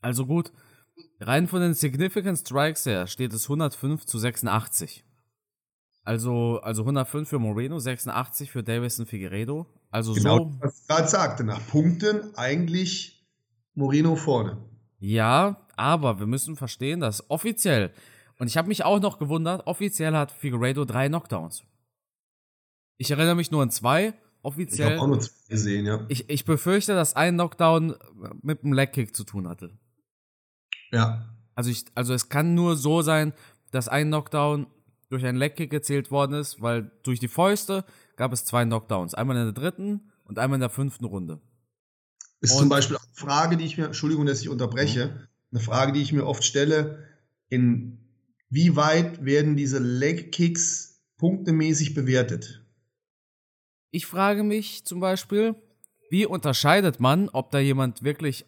also 0.00 0.26
gut, 0.26 0.52
rein 1.20 1.48
von 1.48 1.60
den 1.60 1.74
Significant 1.74 2.38
Strikes 2.38 2.86
her 2.86 3.06
steht 3.06 3.32
es 3.32 3.44
105 3.44 4.04
zu 4.06 4.18
86. 4.18 5.04
Also, 6.04 6.60
also 6.62 6.82
105 6.82 7.28
für 7.28 7.38
Moreno, 7.38 7.78
86 7.78 8.50
für 8.50 8.62
Davison 8.62 9.06
Figueredo. 9.06 9.66
Also 9.94 10.12
genau, 10.12 10.38
so. 10.38 10.52
Was 10.58 10.80
ich 10.80 10.88
gerade 10.88 11.06
sagte, 11.06 11.44
nach 11.44 11.64
Punkten 11.68 12.36
eigentlich 12.36 13.24
Moreno 13.74 14.16
vorne. 14.16 14.58
Ja, 14.98 15.68
aber 15.76 16.18
wir 16.18 16.26
müssen 16.26 16.56
verstehen, 16.56 16.98
dass 16.98 17.30
offiziell, 17.30 17.92
und 18.40 18.48
ich 18.48 18.56
habe 18.56 18.66
mich 18.66 18.84
auch 18.84 18.98
noch 18.98 19.20
gewundert, 19.20 19.68
offiziell 19.68 20.16
hat 20.16 20.32
Figueredo 20.32 20.84
drei 20.84 21.06
Knockdowns. 21.06 21.62
Ich 22.96 23.12
erinnere 23.12 23.36
mich 23.36 23.52
nur 23.52 23.62
an 23.62 23.70
zwei. 23.70 24.14
Offiziell. 24.42 24.88
Ich 24.88 24.92
habe 24.94 25.02
auch 25.02 25.06
nur 25.06 25.20
zwei 25.20 25.48
gesehen, 25.48 25.86
ja. 25.86 26.04
Ich, 26.08 26.28
ich 26.28 26.44
befürchte, 26.44 26.94
dass 26.94 27.14
ein 27.14 27.34
Knockdown 27.34 27.94
mit 28.42 28.64
einem 28.64 28.72
Legkick 28.72 29.14
zu 29.14 29.22
tun 29.22 29.46
hatte. 29.46 29.78
Ja. 30.90 31.24
Also, 31.54 31.70
ich, 31.70 31.84
also 31.94 32.14
es 32.14 32.28
kann 32.28 32.54
nur 32.54 32.74
so 32.74 33.02
sein, 33.02 33.32
dass 33.70 33.86
ein 33.86 34.08
Knockdown 34.08 34.66
durch 35.08 35.24
einen 35.24 35.38
Legkick 35.38 35.70
gezählt 35.70 36.10
worden 36.10 36.32
ist, 36.32 36.60
weil 36.60 36.90
durch 37.04 37.20
die 37.20 37.28
Fäuste 37.28 37.84
gab 38.16 38.32
es 38.32 38.44
zwei 38.44 38.64
Knockdowns. 38.64 39.14
Einmal 39.14 39.36
in 39.36 39.44
der 39.44 39.52
dritten 39.52 40.12
und 40.24 40.38
einmal 40.38 40.56
in 40.56 40.60
der 40.60 40.70
fünften 40.70 41.04
Runde. 41.04 41.40
Ist 42.40 42.52
und 42.52 42.58
zum 42.58 42.68
Beispiel 42.68 42.96
eine 42.96 43.06
Frage, 43.14 43.56
die 43.56 43.64
ich 43.64 43.78
mir, 43.78 43.86
Entschuldigung, 43.86 44.26
dass 44.26 44.40
ich 44.40 44.48
unterbreche, 44.48 45.06
mhm. 45.06 45.28
eine 45.52 45.60
Frage, 45.60 45.92
die 45.92 46.02
ich 46.02 46.12
mir 46.12 46.26
oft 46.26 46.44
stelle, 46.44 47.08
inwieweit 47.48 49.24
werden 49.24 49.56
diese 49.56 49.78
Leg 49.78 50.32
Kicks 50.32 51.02
punktemäßig 51.16 51.94
bewertet? 51.94 52.64
Ich 53.90 54.06
frage 54.06 54.42
mich 54.42 54.84
zum 54.84 55.00
Beispiel, 55.00 55.54
wie 56.10 56.26
unterscheidet 56.26 57.00
man, 57.00 57.28
ob 57.28 57.50
da 57.50 57.58
jemand 57.58 58.02
wirklich 58.02 58.44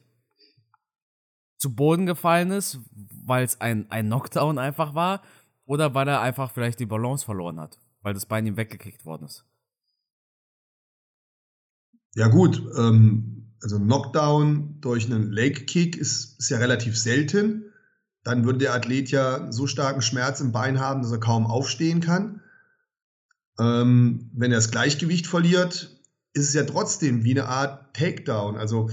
zu 1.58 1.74
Boden 1.74 2.06
gefallen 2.06 2.50
ist, 2.50 2.80
weil 3.24 3.44
es 3.44 3.60
ein, 3.60 3.90
ein 3.90 4.06
Knockdown 4.06 4.58
einfach 4.58 4.94
war, 4.94 5.22
oder 5.64 5.94
weil 5.94 6.06
er 6.08 6.20
einfach 6.20 6.52
vielleicht 6.52 6.80
die 6.80 6.86
Balance 6.86 7.24
verloren 7.24 7.58
hat, 7.58 7.78
weil 8.02 8.14
das 8.14 8.26
Bein 8.26 8.46
ihm 8.46 8.56
weggekickt 8.56 9.04
worden 9.04 9.24
ist? 9.26 9.44
Ja 12.16 12.28
gut, 12.28 12.62
ähm, 12.76 13.46
also 13.62 13.78
Knockdown 13.78 14.80
durch 14.80 15.04
einen 15.04 15.30
Leg 15.32 15.66
Kick 15.66 15.96
ist, 15.96 16.38
ist 16.38 16.48
ja 16.48 16.56
relativ 16.56 16.98
selten. 16.98 17.64
Dann 18.24 18.44
würde 18.44 18.60
der 18.60 18.74
Athlet 18.74 19.10
ja 19.10 19.52
so 19.52 19.66
starken 19.66 20.00
Schmerz 20.00 20.40
im 20.40 20.50
Bein 20.50 20.80
haben, 20.80 21.02
dass 21.02 21.12
er 21.12 21.20
kaum 21.20 21.46
aufstehen 21.46 22.00
kann. 22.00 22.40
Ähm, 23.58 24.30
wenn 24.32 24.50
er 24.50 24.58
das 24.58 24.70
Gleichgewicht 24.70 25.26
verliert, 25.26 26.00
ist 26.32 26.48
es 26.48 26.54
ja 26.54 26.64
trotzdem 26.64 27.22
wie 27.22 27.32
eine 27.32 27.48
Art 27.48 27.94
Takedown. 27.94 28.56
Also 28.56 28.88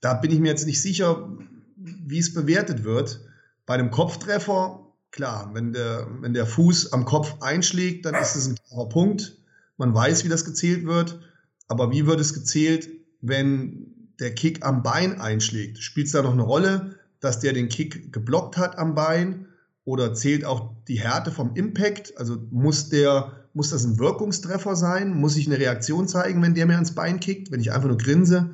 da 0.00 0.14
bin 0.14 0.32
ich 0.32 0.40
mir 0.40 0.48
jetzt 0.48 0.66
nicht 0.66 0.82
sicher, 0.82 1.28
wie 1.76 2.18
es 2.18 2.34
bewertet 2.34 2.82
wird. 2.82 3.20
Bei 3.66 3.74
einem 3.74 3.92
Kopftreffer, 3.92 4.92
klar, 5.12 5.50
wenn 5.54 5.72
der, 5.72 6.08
wenn 6.20 6.34
der 6.34 6.46
Fuß 6.46 6.92
am 6.92 7.04
Kopf 7.04 7.40
einschlägt, 7.40 8.04
dann 8.04 8.16
ist 8.16 8.34
es 8.34 8.48
ein 8.48 8.56
klarer 8.56 8.88
Punkt. 8.88 9.38
Man 9.76 9.94
weiß, 9.94 10.24
wie 10.24 10.28
das 10.28 10.44
gezählt 10.44 10.84
wird. 10.86 11.20
Aber 11.68 11.90
wie 11.90 12.06
wird 12.06 12.20
es 12.20 12.34
gezählt, 12.34 12.88
wenn 13.20 14.10
der 14.20 14.34
Kick 14.34 14.64
am 14.64 14.82
Bein 14.82 15.20
einschlägt? 15.20 15.78
Spielt 15.78 16.06
es 16.06 16.12
da 16.12 16.22
noch 16.22 16.32
eine 16.32 16.42
Rolle, 16.42 16.96
dass 17.20 17.40
der 17.40 17.52
den 17.52 17.68
Kick 17.68 18.12
geblockt 18.12 18.56
hat 18.56 18.78
am 18.78 18.94
Bein? 18.94 19.46
Oder 19.84 20.14
zählt 20.14 20.44
auch 20.44 20.72
die 20.88 21.00
Härte 21.00 21.30
vom 21.30 21.54
Impact? 21.54 22.16
Also 22.16 22.38
muss 22.50 22.88
der, 22.88 23.48
muss 23.52 23.70
das 23.70 23.84
ein 23.84 23.98
Wirkungstreffer 23.98 24.76
sein? 24.76 25.14
Muss 25.14 25.36
ich 25.36 25.46
eine 25.46 25.58
Reaktion 25.58 26.08
zeigen, 26.08 26.42
wenn 26.42 26.54
der 26.54 26.66
mir 26.66 26.74
ans 26.74 26.94
Bein 26.94 27.20
kickt? 27.20 27.50
Wenn 27.50 27.60
ich 27.60 27.72
einfach 27.72 27.88
nur 27.88 27.98
grinse, 27.98 28.50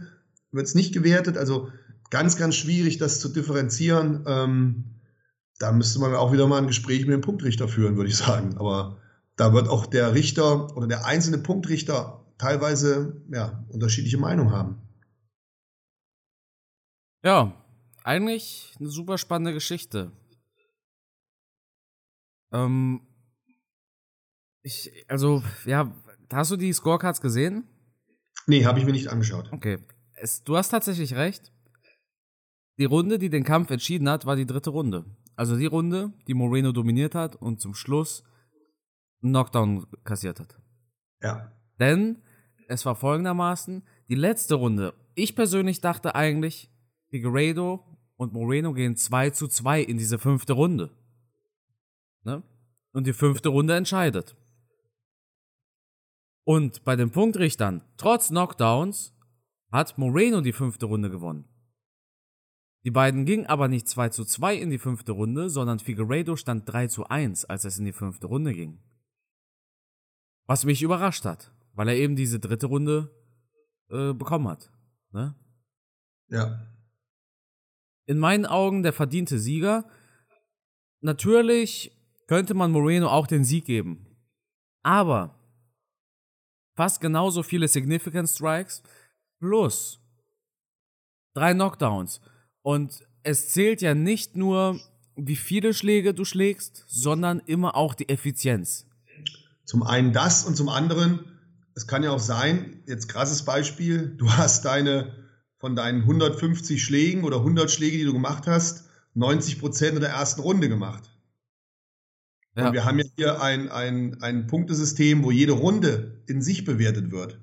wird 0.51 0.67
es 0.67 0.75
nicht 0.75 0.93
gewertet. 0.93 1.37
Also 1.37 1.69
ganz, 2.11 2.37
ganz 2.37 2.57
schwierig, 2.57 2.99
das 2.99 3.21
zu 3.21 3.29
differenzieren. 3.29 4.25
Ähm, 4.27 4.85
da 5.59 5.73
müsste 5.73 6.01
man 6.01 6.15
auch 6.15 6.33
wieder 6.33 6.49
mal 6.49 6.59
ein 6.59 6.67
Gespräch 6.67 7.01
mit 7.01 7.15
dem 7.15 7.21
Punktrichter 7.21 7.69
führen, 7.69 7.97
würde 7.97 8.11
ich 8.11 8.17
sagen. 8.17 8.57
Aber 8.57 8.99
da 9.37 9.53
wird 9.53 9.69
auch 9.69 9.87
der 9.87 10.15
Richter 10.15 10.77
oder 10.77 10.87
der 10.87 11.07
einzelne 11.07 11.39
Punktrichter 11.39 12.20
teilweise 12.41 13.23
ja, 13.31 13.65
unterschiedliche 13.69 14.19
Meinungen 14.19 14.51
haben. 14.51 14.81
Ja, 17.23 17.55
eigentlich 18.03 18.75
eine 18.79 18.89
super 18.89 19.19
spannende 19.19 19.53
Geschichte. 19.53 20.11
Ähm, 22.53 23.03
ich, 24.63 24.91
also, 25.09 25.43
ja, 25.67 25.95
hast 26.33 26.51
du 26.51 26.57
die 26.57 26.73
Scorecards 26.73 27.21
gesehen? 27.21 27.65
Nee, 28.47 28.65
habe 28.65 28.79
ich 28.79 28.87
mir 28.87 28.93
nicht 28.93 29.09
angeschaut. 29.09 29.53
Okay. 29.53 29.79
Es, 30.15 30.43
du 30.43 30.57
hast 30.57 30.71
tatsächlich 30.71 31.15
recht. 31.15 31.53
Die 32.79 32.87
Runde, 32.87 33.19
die 33.19 33.29
den 33.29 33.45
Kampf 33.45 33.71
entschieden 33.71 34.09
hat, 34.09 34.25
war 34.25 34.37
die 34.37 34.47
dritte 34.47 34.71
Runde. 34.71 35.05
Also 35.37 35.57
die 35.57 35.67
Runde, 35.67 36.15
die 36.27 36.35
Moreno 36.35 36.73
dominiert 36.73 37.15
hat 37.15 37.37
und 37.37 37.61
zum 37.61 37.75
Schluss 37.75 38.25
einen 39.23 39.33
Knockdown 39.33 39.87
kassiert 40.05 40.41
hat. 40.41 40.59
Ja. 41.23 41.53
Denn 41.79 42.23
es 42.71 42.87
war 42.87 42.95
folgendermaßen, 42.95 43.83
die 44.09 44.15
letzte 44.15 44.55
Runde. 44.55 44.95
Ich 45.15 45.35
persönlich 45.35 45.81
dachte 45.81 46.15
eigentlich, 46.15 46.71
Figueiredo 47.09 47.85
und 48.17 48.33
Moreno 48.33 48.73
gehen 48.73 48.97
2 48.97 49.31
zu 49.31 49.49
2 49.49 49.83
in 49.83 49.99
diese 49.99 50.21
fünfte 50.21 50.53
Runde. 50.53 50.97
Ne? 52.23 52.45
Und 52.93 53.09
die 53.09 53.13
fünfte 53.13 53.49
Runde 53.49 53.75
entscheidet. 53.75 54.37
Und 56.45 56.85
bei 56.85 56.95
den 56.95 57.11
Punktrichtern, 57.11 57.83
trotz 57.97 58.29
Knockdowns, 58.29 59.15
hat 59.73 59.99
Moreno 59.99 60.41
die 60.41 60.53
fünfte 60.53 60.87
Runde 60.87 61.11
gewonnen. 61.11 61.47
Die 62.85 62.93
beiden 62.93 63.25
gingen 63.25 63.47
aber 63.47 63.67
nicht 63.67 63.89
2 63.89 64.11
zu 64.11 64.25
2 64.25 64.55
in 64.55 64.71
die 64.71 64.79
fünfte 64.79 65.13
Runde, 65.13 65.51
sondern 65.51 65.81
Figueiredo 65.81 66.37
stand 66.37 66.73
3 66.73 66.87
zu 66.87 67.09
1, 67.09 67.47
als 67.47 67.65
es 67.65 67.79
in 67.79 67.85
die 67.85 67.93
fünfte 67.93 68.29
Runde 68.29 68.55
ging. 68.55 68.81
Was 70.47 70.65
mich 70.65 70.83
überrascht 70.83 71.25
hat, 71.25 71.53
weil 71.75 71.89
er 71.89 71.97
eben 71.97 72.17
diese 72.17 72.41
dritte 72.41 72.67
Runde 72.67 73.11
äh, 73.89 74.13
bekommen 74.13 74.49
hat. 74.49 74.71
Ne? 75.13 75.35
Ja. 76.29 76.67
In 78.07 78.19
meinen 78.19 78.47
Augen 78.47 78.83
der 78.83 78.93
verdiente 78.93 79.39
Sieger. 79.39 79.89
Natürlich 81.01 81.93
könnte 82.27 82.55
man 82.55 82.71
Moreno 82.71 83.09
auch 83.09 83.27
den 83.27 83.45
Sieg 83.45 83.65
geben. 83.65 84.07
Aber 84.83 85.39
fast 86.75 87.01
genauso 87.01 87.43
viele 87.43 87.69
Significant 87.69 88.29
Strikes 88.29 88.83
plus 89.39 90.01
drei 91.35 91.55
Knockdowns. 91.55 92.21
Und 92.63 93.03
es 93.23 93.51
zählt 93.51 93.83
ja 93.83 93.95
nicht 93.95 94.37
nur, 94.37 94.81
wie 95.17 95.37
viele 95.37 95.75
Schläge 95.75 96.15
du 96.15 96.25
schlägst, 96.25 96.85
sondern 96.89 97.41
immer 97.41 97.77
auch 97.77 97.95
die 97.95 98.09
Effizienz. 98.09 98.87
Zum 99.65 99.83
einen 99.83 100.13
das 100.13 100.45
und 100.45 100.57
zum 100.57 100.69
anderen, 100.69 101.40
es 101.81 101.87
kann 101.87 102.03
ja 102.03 102.11
auch 102.11 102.21
sein, 102.21 102.83
jetzt 102.87 103.09
krasses 103.09 103.43
Beispiel, 103.47 104.15
du 104.19 104.31
hast 104.31 104.67
deine 104.67 105.15
von 105.57 105.75
deinen 105.77 106.03
150 106.03 106.83
Schlägen 106.83 107.25
oder 107.25 107.39
100 107.39 107.71
Schläge, 107.71 107.97
die 107.97 108.05
du 108.05 108.13
gemacht 108.13 108.47
hast, 108.47 108.91
90 109.15 109.59
Prozent 109.59 109.95
in 109.95 110.03
der 110.03 110.11
ersten 110.11 110.43
Runde 110.43 110.69
gemacht. 110.69 111.11
Ja. 112.55 112.67
Und 112.67 112.75
wir 112.75 112.85
haben 112.85 112.99
ja 112.99 113.05
hier 113.17 113.43
ein, 113.43 113.71
ein, 113.71 114.23
ein 114.23 114.47
Punktesystem, 114.47 115.25
wo 115.25 115.31
jede 115.31 115.53
Runde 115.53 116.23
in 116.27 116.43
sich 116.43 116.67
bewertet 116.67 117.13
wird. 117.13 117.41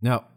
Ja. 0.00 0.28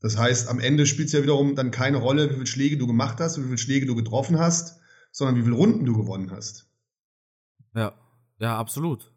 Das 0.00 0.18
heißt, 0.18 0.48
am 0.48 0.58
Ende 0.58 0.84
spielt 0.84 1.06
es 1.06 1.12
ja 1.12 1.22
wiederum 1.22 1.54
dann 1.54 1.70
keine 1.70 1.98
Rolle, 1.98 2.28
wie 2.30 2.34
viele 2.34 2.46
Schläge 2.46 2.76
du 2.76 2.88
gemacht 2.88 3.20
hast, 3.20 3.38
wie 3.38 3.44
viele 3.44 3.58
Schläge 3.58 3.86
du 3.86 3.94
getroffen 3.94 4.40
hast, 4.40 4.80
sondern 5.12 5.36
wie 5.36 5.42
viele 5.42 5.54
Runden 5.54 5.84
du 5.84 5.96
gewonnen 5.96 6.32
hast. 6.32 6.68
Ja, 7.72 7.94
ja, 8.38 8.58
absolut. 8.58 9.13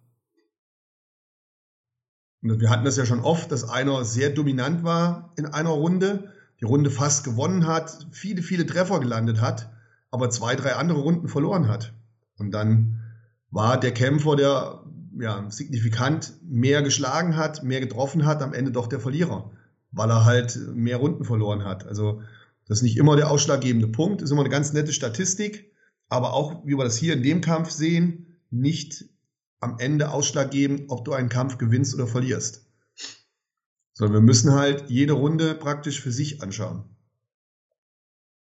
Wir 2.60 2.70
hatten 2.70 2.86
das 2.86 2.98
ja 2.98 3.06
schon 3.06 3.22
oft, 3.22 3.52
dass 3.52 3.68
einer 3.68 4.04
sehr 4.06 4.30
dominant 4.30 4.84
war 4.84 5.34
in 5.38 5.46
einer 5.46 5.70
Runde, 5.70 6.32
die 6.60 6.66
Runde 6.66 6.90
fast 6.90 7.24
gewonnen 7.24 7.68
hat, 7.68 8.08
viele, 8.12 8.42
viele 8.42 8.66
Treffer 8.66 9.00
gelandet 9.00 9.42
hat, 9.42 9.72
aber 10.12 10.30
zwei, 10.30 10.56
drei 10.56 10.74
andere 10.76 11.00
Runden 11.00 11.28
verloren 11.28 11.68
hat. 11.68 11.94
Und 12.38 12.52
dann 12.52 13.02
war 13.52 13.80
der 13.80 13.92
Kämpfer, 13.92 14.36
der 14.36 14.84
ja, 15.20 15.46
signifikant 15.50 16.34
mehr 16.44 16.82
geschlagen 16.82 17.36
hat, 17.36 17.64
mehr 17.64 17.80
getroffen 17.80 18.26
hat, 18.26 18.42
am 18.42 18.54
Ende 18.54 18.72
doch 18.72 18.88
der 18.88 19.00
Verlierer 19.00 19.52
weil 19.92 20.10
er 20.10 20.26
halt 20.26 20.58
mehr 20.74 20.98
Runden 20.98 21.24
verloren 21.24 21.66
hat. 21.66 21.86
Also 21.86 22.22
das 22.68 22.80
ist 22.80 22.84
nicht 22.84 22.98
immer 22.98 23.16
der 23.16 23.32
ausschlaggebende 23.32 23.88
Punkt, 23.88 24.22
ist 24.22 24.32
immer 24.32 24.42
eine 24.42 24.50
ganz 24.50 24.74
nette 24.74 24.94
Statistik, 24.94 25.72
aber 26.10 26.34
auch, 26.34 26.66
wie 26.66 26.78
wir 26.78 26.84
das 26.84 26.98
hier 26.98 27.14
in 27.14 27.24
dem 27.24 27.42
Kampf 27.42 27.70
sehen, 27.72 28.38
nicht 28.50 29.06
am 29.60 29.80
Ende 29.80 30.12
ausschlaggebend, 30.12 30.90
ob 30.90 31.06
du 31.06 31.14
einen 31.14 31.30
Kampf 31.30 31.58
gewinnst 31.58 31.96
oder 31.96 32.08
verlierst. 32.08 32.66
Sondern 33.94 34.22
wir 34.22 34.26
müssen 34.26 34.54
halt 34.54 34.90
jede 34.90 35.14
Runde 35.14 35.56
praktisch 35.56 36.02
für 36.02 36.12
sich 36.12 36.44
anschauen. 36.44 36.84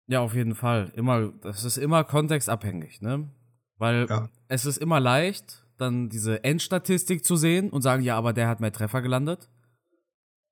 Ja, 0.08 0.20
auf 0.20 0.36
jeden 0.36 0.56
Fall. 0.56 0.92
Immer, 0.96 1.32
das 1.42 1.64
ist 1.64 1.78
immer 1.78 2.04
kontextabhängig, 2.04 3.02
ne? 3.02 3.30
Weil 3.78 4.08
ja. 4.10 4.30
es 4.48 4.66
ist 4.66 4.78
immer 4.78 5.00
leicht, 5.00 5.66
dann 5.78 6.10
diese 6.10 6.44
Endstatistik 6.44 7.26
zu 7.26 7.36
sehen 7.36 7.70
und 7.70 7.82
sagen, 7.82 8.04
ja, 8.04 8.18
aber 8.18 8.34
der 8.34 8.48
hat 8.48 8.60
mehr 8.60 8.72
Treffer 8.72 9.02
gelandet. 9.02 9.50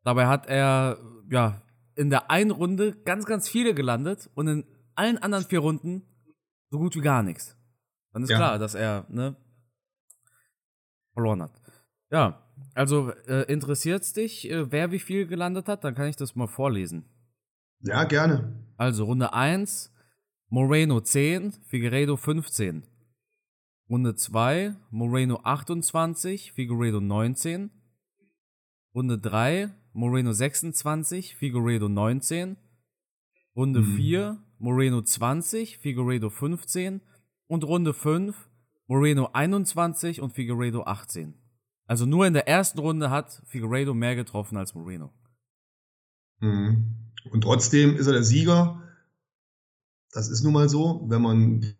Dabei 0.03 0.27
hat 0.27 0.47
er, 0.47 0.97
ja, 1.29 1.61
in 1.95 2.09
der 2.09 2.31
einen 2.31 2.51
Runde 2.51 2.93
ganz, 3.05 3.25
ganz 3.25 3.47
viele 3.47 3.73
gelandet 3.73 4.29
und 4.33 4.47
in 4.47 4.65
allen 4.95 5.17
anderen 5.17 5.45
vier 5.45 5.59
Runden 5.59 6.03
so 6.69 6.79
gut 6.79 6.95
wie 6.95 7.01
gar 7.01 7.23
nichts. 7.23 7.55
Dann 8.11 8.23
ist 8.23 8.29
ja. 8.29 8.37
klar, 8.37 8.59
dass 8.59 8.75
er, 8.75 9.05
ne, 9.09 9.35
verloren 11.13 11.43
hat. 11.43 11.61
Ja, 12.11 12.43
also 12.75 13.11
äh, 13.27 13.51
interessiert's 13.51 14.13
dich, 14.13 14.49
äh, 14.49 14.71
wer 14.71 14.91
wie 14.91 14.99
viel 14.99 15.25
gelandet 15.25 15.67
hat? 15.67 15.83
Dann 15.83 15.95
kann 15.95 16.07
ich 16.07 16.15
das 16.15 16.35
mal 16.35 16.47
vorlesen. 16.47 17.05
Ja, 17.81 18.03
gerne. 18.03 18.53
Also 18.77 19.05
Runde 19.05 19.33
1, 19.33 19.93
Moreno 20.49 21.01
10, 21.01 21.53
Figueredo 21.67 22.15
15. 22.15 22.83
Runde 23.89 24.15
2, 24.15 24.75
Moreno 24.91 25.39
28, 25.43 26.53
Figueredo 26.53 27.01
19. 27.01 27.69
Runde 28.95 29.17
3, 29.17 29.71
Moreno 29.93 30.31
26, 30.31 31.35
Figueredo 31.35 31.89
19. 31.89 32.57
Runde 33.55 33.81
mhm. 33.81 33.95
4, 33.95 34.43
Moreno 34.59 35.01
20, 35.01 35.77
Figueredo 35.79 36.29
15. 36.29 37.01
Und 37.47 37.63
Runde 37.65 37.93
5, 37.93 38.49
Moreno 38.87 39.29
21 39.31 40.21
und 40.21 40.33
Figueredo 40.33 40.83
18. 40.83 41.33
Also 41.85 42.05
nur 42.05 42.27
in 42.27 42.33
der 42.33 42.47
ersten 42.47 42.79
Runde 42.79 43.09
hat 43.09 43.41
Figueredo 43.45 43.93
mehr 43.93 44.15
getroffen 44.15 44.57
als 44.57 44.73
Moreno. 44.73 45.13
Mhm. 46.39 47.11
Und 47.31 47.41
trotzdem 47.41 47.95
ist 47.95 48.07
er 48.07 48.13
der 48.13 48.23
Sieger. 48.23 48.81
Das 50.11 50.29
ist 50.29 50.43
nun 50.43 50.53
mal 50.53 50.69
so. 50.69 51.05
Wenn 51.07 51.21
man 51.21 51.75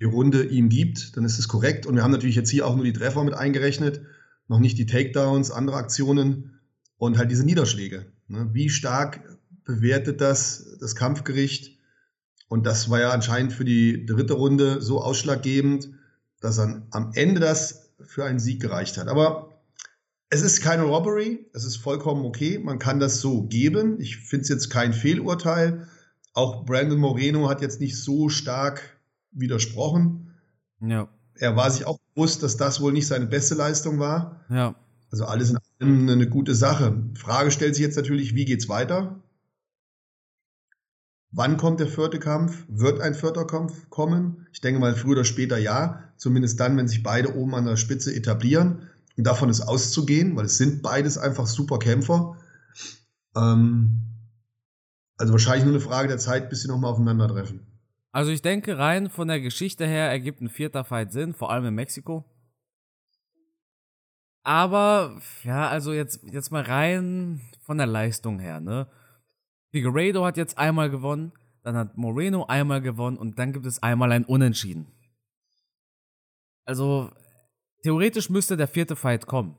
die 0.00 0.04
Runde 0.04 0.44
ihm 0.44 0.68
gibt, 0.68 1.16
dann 1.16 1.24
ist 1.24 1.38
es 1.38 1.48
korrekt. 1.48 1.86
Und 1.86 1.94
wir 1.94 2.02
haben 2.02 2.10
natürlich 2.10 2.36
jetzt 2.36 2.50
hier 2.50 2.66
auch 2.66 2.76
nur 2.76 2.84
die 2.84 2.92
Treffer 2.92 3.24
mit 3.24 3.34
eingerechnet, 3.34 4.02
noch 4.48 4.60
nicht 4.60 4.78
die 4.78 4.86
Takedowns, 4.86 5.50
andere 5.50 5.76
Aktionen 5.76 6.60
und 6.98 7.18
halt 7.18 7.30
diese 7.30 7.44
Niederschläge. 7.44 8.12
Ne? 8.28 8.50
Wie 8.52 8.68
stark 8.68 9.38
bewertet 9.64 10.20
das 10.20 10.76
das 10.80 10.94
Kampfgericht? 10.94 11.78
Und 12.48 12.64
das 12.66 12.90
war 12.90 13.00
ja 13.00 13.10
anscheinend 13.10 13.52
für 13.52 13.64
die 13.64 14.06
dritte 14.06 14.34
Runde 14.34 14.80
so 14.80 15.00
ausschlaggebend, 15.00 15.90
dass 16.46 16.56
dann 16.56 16.86
am 16.90 17.10
Ende 17.14 17.40
das 17.40 17.90
für 18.00 18.24
einen 18.24 18.38
Sieg 18.38 18.60
gereicht 18.60 18.96
hat. 18.98 19.08
Aber 19.08 19.58
es 20.30 20.42
ist 20.42 20.62
keine 20.62 20.84
Robbery, 20.84 21.46
es 21.52 21.64
ist 21.64 21.76
vollkommen 21.76 22.24
okay, 22.24 22.58
man 22.58 22.78
kann 22.78 23.00
das 23.00 23.20
so 23.20 23.42
geben. 23.42 24.00
Ich 24.00 24.16
finde 24.16 24.42
es 24.42 24.48
jetzt 24.48 24.70
kein 24.70 24.92
Fehlurteil. 24.92 25.88
Auch 26.32 26.64
Brandon 26.64 26.98
Moreno 26.98 27.48
hat 27.48 27.62
jetzt 27.62 27.80
nicht 27.80 27.96
so 28.00 28.28
stark 28.28 28.98
widersprochen. 29.32 30.34
Ja. 30.80 31.08
Er 31.34 31.56
war 31.56 31.70
sich 31.70 31.86
auch 31.86 31.98
bewusst, 32.14 32.42
dass 32.42 32.56
das 32.56 32.80
wohl 32.80 32.92
nicht 32.92 33.06
seine 33.06 33.26
beste 33.26 33.54
Leistung 33.54 33.98
war. 33.98 34.44
Ja. 34.48 34.74
Also 35.10 35.24
alles 35.24 35.50
in 35.50 35.58
allem 35.80 36.08
eine 36.08 36.28
gute 36.28 36.54
Sache. 36.54 36.96
Frage 37.14 37.50
stellt 37.50 37.74
sich 37.74 37.84
jetzt 37.84 37.96
natürlich, 37.96 38.34
wie 38.34 38.44
geht's 38.44 38.68
weiter? 38.68 39.20
Wann 41.32 41.56
kommt 41.56 41.80
der 41.80 41.88
vierte 41.88 42.18
Kampf? 42.18 42.64
Wird 42.68 43.00
ein 43.00 43.14
vierter 43.14 43.46
Kampf 43.46 43.90
kommen? 43.90 44.46
Ich 44.52 44.60
denke 44.60 44.80
mal 44.80 44.94
früher 44.94 45.12
oder 45.12 45.24
später 45.24 45.58
ja. 45.58 46.04
Zumindest 46.16 46.58
dann, 46.60 46.76
wenn 46.76 46.88
sich 46.88 47.02
beide 47.02 47.34
oben 47.34 47.54
an 47.54 47.66
der 47.66 47.76
Spitze 47.76 48.14
etablieren. 48.14 48.88
Und 49.16 49.24
davon 49.24 49.50
ist 49.50 49.62
auszugehen, 49.62 50.36
weil 50.36 50.46
es 50.46 50.58
sind 50.58 50.82
beides 50.82 51.18
einfach 51.18 51.46
super 51.46 51.78
Kämpfer. 51.78 52.36
Ähm, 53.34 54.02
also 55.16 55.32
wahrscheinlich 55.32 55.64
nur 55.64 55.74
eine 55.74 55.82
Frage 55.82 56.08
der 56.08 56.18
Zeit, 56.18 56.50
bis 56.50 56.62
sie 56.62 56.68
nochmal 56.68 56.92
aufeinandertreffen. 56.92 57.66
Also 58.12 58.30
ich 58.30 58.42
denke, 58.42 58.78
rein 58.78 59.10
von 59.10 59.28
der 59.28 59.40
Geschichte 59.40 59.86
her 59.86 60.08
ergibt 60.08 60.40
ein 60.40 60.48
vierter 60.48 60.84
Fight 60.84 61.12
Sinn, 61.12 61.34
vor 61.34 61.50
allem 61.50 61.66
in 61.66 61.74
Mexiko. 61.74 62.24
Aber, 64.42 65.20
ja, 65.42 65.68
also 65.68 65.92
jetzt, 65.92 66.22
jetzt 66.22 66.52
mal 66.52 66.62
rein 66.62 67.40
von 67.60 67.78
der 67.78 67.86
Leistung 67.86 68.38
her, 68.38 68.60
ne? 68.60 68.86
Figueredo 69.76 70.24
hat 70.24 70.38
jetzt 70.38 70.56
einmal 70.56 70.88
gewonnen, 70.88 71.32
dann 71.62 71.76
hat 71.76 71.98
Moreno 71.98 72.46
einmal 72.46 72.80
gewonnen 72.80 73.18
und 73.18 73.38
dann 73.38 73.52
gibt 73.52 73.66
es 73.66 73.82
einmal 73.82 74.10
ein 74.10 74.24
Unentschieden. 74.24 74.86
Also, 76.64 77.10
theoretisch 77.82 78.30
müsste 78.30 78.56
der 78.56 78.68
vierte 78.68 78.96
Fight 78.96 79.26
kommen. 79.26 79.54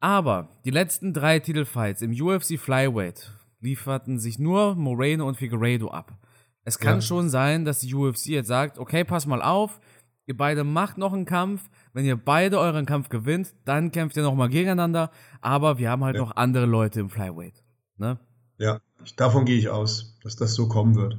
Aber 0.00 0.48
die 0.64 0.70
letzten 0.70 1.12
drei 1.12 1.38
Titelfights 1.38 2.00
im 2.00 2.12
UFC 2.12 2.58
Flyweight 2.58 3.30
lieferten 3.60 4.18
sich 4.18 4.38
nur 4.38 4.74
Moreno 4.74 5.28
und 5.28 5.36
Figueredo 5.36 5.88
ab. 5.88 6.16
Es 6.64 6.78
kann 6.78 6.96
ja. 6.96 7.02
schon 7.02 7.28
sein, 7.28 7.66
dass 7.66 7.80
die 7.80 7.94
UFC 7.94 8.28
jetzt 8.28 8.48
sagt, 8.48 8.78
okay, 8.78 9.04
pass 9.04 9.26
mal 9.26 9.42
auf, 9.42 9.80
ihr 10.24 10.36
beide 10.36 10.64
macht 10.64 10.96
noch 10.96 11.12
einen 11.12 11.26
Kampf, 11.26 11.68
wenn 11.92 12.06
ihr 12.06 12.16
beide 12.16 12.58
euren 12.58 12.86
Kampf 12.86 13.10
gewinnt, 13.10 13.54
dann 13.66 13.92
kämpft 13.92 14.16
ihr 14.16 14.22
nochmal 14.22 14.48
gegeneinander, 14.48 15.10
aber 15.42 15.76
wir 15.76 15.90
haben 15.90 16.04
halt 16.04 16.16
ja. 16.16 16.22
noch 16.22 16.36
andere 16.36 16.64
Leute 16.64 17.00
im 17.00 17.10
Flyweight. 17.10 17.62
Ne? 17.98 18.18
Ja, 18.58 18.80
davon 19.16 19.44
gehe 19.44 19.58
ich 19.58 19.68
aus, 19.68 20.18
dass 20.22 20.36
das 20.36 20.54
so 20.54 20.68
kommen 20.68 20.94
wird. 20.94 21.18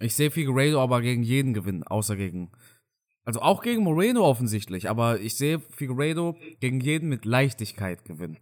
Ich 0.00 0.14
sehe 0.14 0.30
Figueredo 0.30 0.80
aber 0.82 1.00
gegen 1.00 1.22
jeden 1.22 1.54
gewinnen, 1.54 1.82
außer 1.82 2.16
gegen. 2.16 2.52
Also 3.24 3.40
auch 3.40 3.62
gegen 3.62 3.82
Moreno 3.82 4.24
offensichtlich, 4.24 4.88
aber 4.88 5.20
ich 5.20 5.36
sehe 5.36 5.58
Figueredo 5.58 6.36
gegen 6.60 6.80
jeden 6.80 7.08
mit 7.08 7.24
Leichtigkeit 7.24 8.04
gewinnen. 8.04 8.38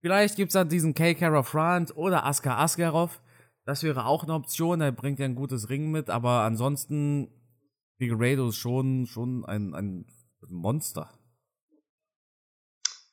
Vielleicht 0.00 0.36
gibt 0.36 0.50
es 0.50 0.54
dann 0.54 0.68
diesen 0.68 0.94
K. 0.94 1.14
Kara 1.14 1.42
Front 1.42 1.96
oder 1.96 2.24
Askar 2.24 2.58
Askarov. 2.58 3.20
Das 3.64 3.82
wäre 3.82 4.06
auch 4.06 4.22
eine 4.22 4.34
Option, 4.34 4.80
er 4.80 4.92
bringt 4.92 5.18
ja 5.18 5.24
ein 5.24 5.34
gutes 5.34 5.68
Ring 5.68 5.90
mit, 5.90 6.10
aber 6.10 6.42
ansonsten 6.42 7.28
Figueredo 7.98 8.48
ist 8.48 8.56
schon, 8.56 9.06
schon 9.06 9.44
ein, 9.44 9.74
ein 9.74 10.06
Monster. 10.48 11.12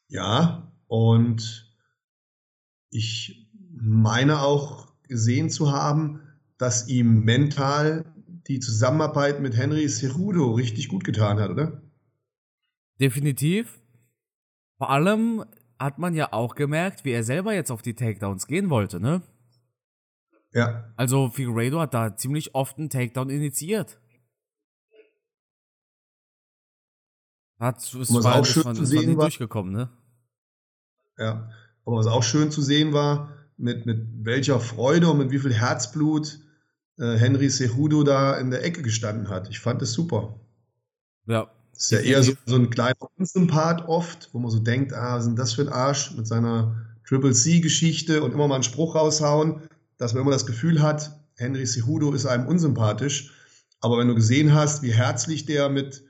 Ja, 0.08 0.72
und 0.88 1.76
ich 2.92 3.43
meine 3.76 4.42
auch 4.42 4.94
gesehen 5.08 5.50
zu 5.50 5.72
haben, 5.72 6.22
dass 6.58 6.88
ihm 6.88 7.24
mental 7.24 8.06
die 8.48 8.60
Zusammenarbeit 8.60 9.42
mit 9.42 9.56
Henry 9.56 9.88
Cerudo 9.88 10.52
richtig 10.52 10.90
gut 10.90 11.04
getan 11.04 11.40
hat, 11.40 11.50
oder? 11.50 11.82
Definitiv. 13.00 13.80
Vor 14.78 14.90
allem 14.90 15.46
hat 15.80 15.98
man 15.98 16.14
ja 16.14 16.32
auch 16.34 16.56
gemerkt, 16.56 17.06
wie 17.06 17.12
er 17.12 17.24
selber 17.24 17.54
jetzt 17.54 17.72
auf 17.72 17.82
die 17.82 17.96
Takedowns 17.96 18.48
gehen 18.48 18.70
wollte, 18.70 19.00
ne? 19.00 19.22
Ja. 20.52 20.94
Also 20.96 21.30
Figueredo 21.30 21.80
hat 21.80 21.94
da 21.94 22.16
ziemlich 22.16 22.54
oft 22.54 22.78
einen 22.78 22.90
Takedown 22.90 23.30
initiiert. 23.30 24.00
Hat, 27.60 27.78
es 27.78 28.14
war, 28.14 28.36
auch 28.36 28.46
schön 28.46 28.66
war, 28.66 28.74
zu 28.74 28.86
sehen 28.86 29.18
war, 29.18 29.26
durchgekommen, 29.26 29.74
ne? 29.74 29.90
Ja. 31.18 31.50
Aber 31.86 31.98
was 31.98 32.08
auch 32.08 32.24
schön 32.24 32.52
zu 32.52 32.62
sehen 32.62 32.94
war, 32.94 33.43
mit, 33.58 33.86
mit 33.86 34.08
welcher 34.24 34.60
Freude 34.60 35.10
und 35.10 35.18
mit 35.18 35.32
wie 35.32 35.40
viel 35.40 35.54
Herzblut 35.54 36.40
äh, 36.98 37.16
Henry 37.16 37.50
Cejudo 37.50 38.04
da 38.04 38.36
in 38.38 38.52
der 38.52 38.64
Ecke 38.64 38.82
gestanden 38.82 39.30
hat. 39.30 39.50
Ich 39.50 39.60
fand 39.60 39.82
es 39.82 39.94
super. 39.94 40.40
Ja. 41.26 41.50
Das 41.74 41.86
ist 41.86 41.92
ja 41.92 42.00
eher 42.00 42.24
so, 42.24 42.34
so 42.46 42.56
ein 42.56 42.70
kleiner 42.70 42.96
Unsympath 43.18 43.88
oft, 43.88 44.30
wo 44.32 44.40
man 44.40 44.52
so 44.52 44.60
denkt, 44.60 44.94
ah, 44.94 45.16
was 45.16 45.24
ist 45.24 45.28
denn 45.30 45.36
das 45.36 45.54
für 45.54 45.64
ein 45.64 45.70
Arsch 45.70 46.12
mit 46.16 46.28
seiner 46.28 46.76
Triple 47.08 47.34
C-Geschichte 47.34 48.24
und 48.24 48.32
immer 48.32 48.48
mal 48.48 48.56
einen 48.56 48.64
Spruch 48.64 48.96
raushauen, 48.96 49.62
dass 49.98 50.14
man 50.14 50.22
immer 50.22 50.32
das 50.32 50.46
Gefühl 50.46 50.82
hat, 50.82 51.20
Henry 51.36 51.66
Cejudo 51.66 52.14
ist 52.14 52.26
einem 52.26 52.48
unsympathisch. 52.48 53.34
Aber 53.82 53.98
wenn 53.98 54.08
du 54.08 54.16
gesehen 54.16 54.54
hast, 54.54 54.84
wie 54.84 54.94
herzlich 54.94 55.46
der 55.46 55.70
mit, 55.70 56.04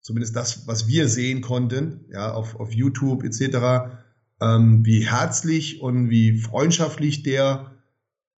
zumindest 0.00 0.36
das, 0.36 0.66
was 0.66 0.86
wir 0.86 1.08
sehen 1.08 1.40
konnten, 1.40 2.06
ja, 2.10 2.32
auf, 2.32 2.58
auf 2.58 2.72
YouTube 2.72 3.24
etc., 3.24 3.99
ähm, 4.40 4.84
wie 4.84 5.06
herzlich 5.06 5.80
und 5.80 6.10
wie 6.10 6.38
freundschaftlich 6.38 7.22
der 7.22 7.72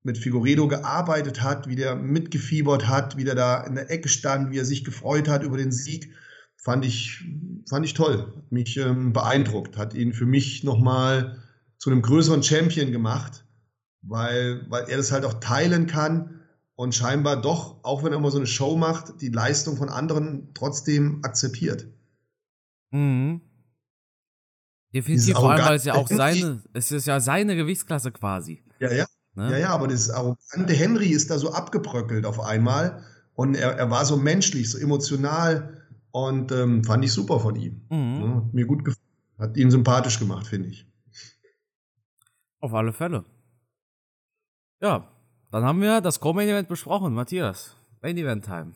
mit 0.02 0.18
Figueredo 0.18 0.66
gearbeitet 0.66 1.42
hat, 1.42 1.68
wie 1.68 1.76
der 1.76 1.94
mitgefiebert 1.94 2.88
hat, 2.88 3.16
wie 3.16 3.24
der 3.24 3.36
da 3.36 3.62
in 3.62 3.76
der 3.76 3.90
Ecke 3.90 4.08
stand, 4.08 4.50
wie 4.50 4.58
er 4.58 4.64
sich 4.64 4.84
gefreut 4.84 5.28
hat 5.28 5.44
über 5.44 5.56
den 5.56 5.70
Sieg, 5.70 6.12
fand 6.56 6.84
ich, 6.84 7.24
fand 7.68 7.84
ich 7.84 7.94
toll, 7.94 8.32
hat 8.36 8.52
mich 8.52 8.76
ähm, 8.76 9.12
beeindruckt, 9.12 9.76
hat 9.76 9.94
ihn 9.94 10.12
für 10.12 10.26
mich 10.26 10.64
nochmal 10.64 11.42
zu 11.78 11.90
einem 11.90 12.02
größeren 12.02 12.42
Champion 12.42 12.90
gemacht, 12.90 13.44
weil, 14.02 14.66
weil 14.68 14.88
er 14.88 14.96
das 14.96 15.12
halt 15.12 15.24
auch 15.24 15.34
teilen 15.34 15.86
kann 15.86 16.40
und 16.74 16.94
scheinbar 16.94 17.40
doch, 17.40 17.84
auch 17.84 18.02
wenn 18.02 18.12
er 18.12 18.18
immer 18.18 18.30
so 18.30 18.38
eine 18.38 18.46
Show 18.46 18.76
macht, 18.76 19.20
die 19.20 19.28
Leistung 19.28 19.76
von 19.76 19.88
anderen 19.88 20.48
trotzdem 20.54 21.20
akzeptiert. 21.24 21.86
Mhm. 22.90 23.40
Definitiv, 24.94 25.34
vor 25.36 25.52
allem, 25.52 25.64
weil 25.64 25.76
es 25.76 25.84
ja 25.84 25.94
auch 25.94 26.08
seine, 26.08 26.62
es 26.74 26.92
ist 26.92 27.06
ja 27.06 27.18
seine 27.20 27.56
Gewichtsklasse 27.56 28.12
quasi. 28.12 28.62
Ja, 28.78 28.92
ja. 28.92 29.06
Ne? 29.34 29.50
Ja, 29.52 29.58
ja, 29.58 29.68
aber 29.70 29.88
das 29.88 30.10
arrogante 30.10 30.74
Henry 30.74 31.08
ist 31.08 31.30
da 31.30 31.38
so 31.38 31.52
abgebröckelt 31.52 32.26
auf 32.26 32.40
einmal 32.40 33.02
und 33.34 33.54
er, 33.54 33.72
er 33.76 33.90
war 33.90 34.04
so 34.04 34.16
menschlich, 34.18 34.70
so 34.70 34.78
emotional 34.78 35.82
und 36.10 36.52
ähm, 36.52 36.84
fand 36.84 37.04
ich 37.04 37.12
super 37.12 37.40
von 37.40 37.56
ihm. 37.56 37.86
Mhm. 37.88 38.20
Ja, 38.20 38.48
mir 38.52 38.66
gut 38.66 38.84
gefallen. 38.84 39.06
Hat 39.38 39.56
ihn 39.56 39.70
sympathisch 39.70 40.18
gemacht, 40.18 40.46
finde 40.46 40.68
ich. 40.68 40.86
Auf 42.60 42.74
alle 42.74 42.92
Fälle. 42.92 43.24
Ja, 44.80 45.08
dann 45.50 45.64
haben 45.64 45.80
wir 45.80 46.00
das 46.00 46.20
Co-Main 46.20 46.48
Event 46.48 46.68
besprochen, 46.68 47.14
Matthias. 47.14 47.74
Main 48.02 48.16
Event 48.18 48.44
Time. 48.44 48.72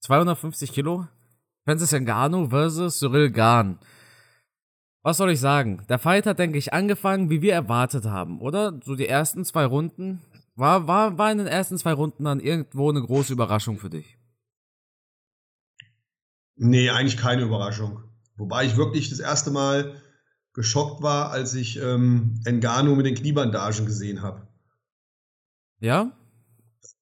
250 0.00 0.72
Kilo. 0.72 1.08
Francis 1.64 1.92
Ngannou 1.92 2.48
versus 2.48 2.98
Cyril 2.98 3.30
Gahn. 3.30 3.78
Was 5.04 5.18
soll 5.18 5.30
ich 5.30 5.40
sagen? 5.40 5.84
Der 5.90 5.98
Fight 5.98 6.24
hat, 6.24 6.38
denke 6.38 6.56
ich, 6.56 6.72
angefangen, 6.72 7.28
wie 7.28 7.42
wir 7.42 7.52
erwartet 7.52 8.06
haben, 8.06 8.40
oder? 8.40 8.80
So 8.82 8.96
die 8.96 9.06
ersten 9.06 9.44
zwei 9.44 9.66
Runden. 9.66 10.22
War, 10.56 10.88
war, 10.88 11.18
war 11.18 11.30
in 11.30 11.36
den 11.36 11.46
ersten 11.46 11.76
zwei 11.76 11.92
Runden 11.92 12.24
dann 12.24 12.40
irgendwo 12.40 12.88
eine 12.88 13.02
große 13.02 13.34
Überraschung 13.34 13.78
für 13.78 13.90
dich? 13.90 14.16
Nee, 16.56 16.88
eigentlich 16.88 17.18
keine 17.18 17.42
Überraschung. 17.42 18.02
Wobei 18.36 18.64
ich 18.64 18.78
wirklich 18.78 19.10
das 19.10 19.18
erste 19.18 19.50
Mal 19.50 20.00
geschockt 20.54 21.02
war, 21.02 21.30
als 21.30 21.52
ich 21.52 21.76
ähm, 21.76 22.40
Engano 22.46 22.94
mit 22.94 23.04
den 23.04 23.14
Kniebandagen 23.14 23.84
gesehen 23.84 24.22
habe. 24.22 24.48
Ja? 25.80 26.16